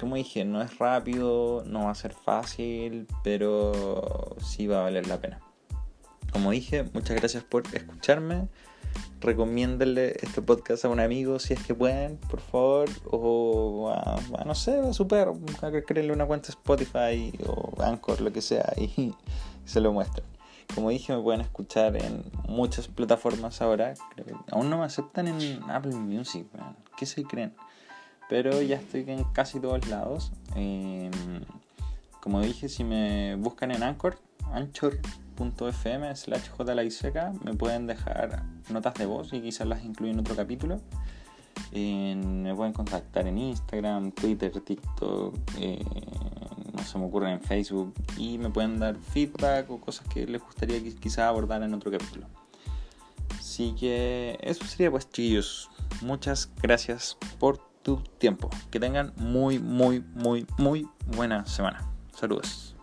como 0.00 0.16
dije, 0.16 0.44
no 0.44 0.62
es 0.62 0.78
rápido, 0.78 1.62
no 1.66 1.84
va 1.84 1.90
a 1.90 1.94
ser 1.94 2.12
fácil, 2.12 3.06
pero 3.22 4.36
sí 4.40 4.66
va 4.66 4.80
a 4.80 4.82
valer 4.84 5.06
la 5.06 5.20
pena. 5.20 5.40
Como 6.32 6.50
dije, 6.50 6.84
muchas 6.92 7.16
gracias 7.16 7.44
por 7.44 7.64
escucharme. 7.74 8.48
Recomiéndenle 9.20 10.16
este 10.20 10.42
podcast 10.42 10.84
a 10.84 10.88
un 10.88 11.00
amigo 11.00 11.38
si 11.38 11.54
es 11.54 11.62
que 11.62 11.74
pueden, 11.74 12.16
por 12.16 12.40
favor. 12.40 12.88
O 13.10 13.90
a, 13.90 14.44
no 14.44 14.54
sé, 14.54 14.78
a 14.78 15.66
a 15.66 15.82
crearle 15.82 16.12
una 16.12 16.26
cuenta 16.26 16.50
Spotify 16.50 17.32
o 17.46 17.82
Anchor, 17.82 18.20
lo 18.20 18.32
que 18.32 18.42
sea. 18.42 18.72
Y 18.76 19.14
se 19.64 19.80
lo 19.80 19.92
muestran. 19.92 20.26
Como 20.74 20.90
dije, 20.90 21.16
me 21.16 21.22
pueden 21.22 21.40
escuchar 21.40 21.96
en 21.96 22.24
muchas 22.46 22.88
plataformas 22.88 23.62
ahora. 23.62 23.94
aún 24.50 24.70
no 24.70 24.78
me 24.78 24.84
aceptan 24.84 25.26
en 25.26 25.62
Apple 25.70 25.94
Music, 25.94 26.46
¿qué 26.96 27.06
se 27.06 27.24
creen? 27.24 27.54
Pero 28.28 28.60
ya 28.62 28.76
estoy 28.76 29.04
en 29.08 29.24
casi 29.32 29.60
todos 29.60 29.88
lados. 29.88 30.32
Em, 30.54 31.10
como 32.20 32.40
dije, 32.40 32.68
si 32.68 32.84
me 32.84 33.36
buscan 33.36 33.70
en 33.70 33.82
Anchor, 33.82 34.18
anchor.fm 34.52 36.14
slash 36.14 36.48
me 37.42 37.54
pueden 37.54 37.86
dejar 37.86 38.42
notas 38.70 38.94
de 38.94 39.06
voz 39.06 39.32
y 39.32 39.40
quizás 39.40 39.66
las 39.66 39.84
incluyo 39.84 40.12
en 40.12 40.20
otro 40.20 40.36
capítulo. 40.36 40.80
me 41.72 42.54
pueden 42.54 42.72
contactar 42.72 43.26
en 43.26 43.38
Instagram, 43.38 44.12
Twitter, 44.12 44.52
TikTok, 44.60 45.34
eh, 45.58 45.84
se 46.84 46.98
me 46.98 47.04
ocurren 47.04 47.34
en 47.34 47.40
Facebook 47.40 47.92
y 48.16 48.38
me 48.38 48.50
pueden 48.50 48.78
dar 48.78 48.96
feedback 48.96 49.70
o 49.70 49.80
cosas 49.80 50.06
que 50.08 50.26
les 50.26 50.42
gustaría 50.42 50.82
quizá 51.00 51.28
abordar 51.28 51.62
en 51.62 51.74
otro 51.74 51.90
capítulo. 51.90 52.26
Así 53.38 53.74
que 53.78 54.38
eso 54.40 54.64
sería 54.64 54.90
pues 54.90 55.10
chicos. 55.10 55.70
Muchas 56.00 56.50
gracias 56.62 57.16
por 57.38 57.67
tu 57.88 58.02
tiempo. 58.18 58.50
Que 58.70 58.78
tengan 58.78 59.14
muy, 59.16 59.58
muy, 59.58 60.04
muy, 60.14 60.46
muy 60.58 60.86
buena 61.16 61.46
semana. 61.46 61.80
Saludos. 62.12 62.77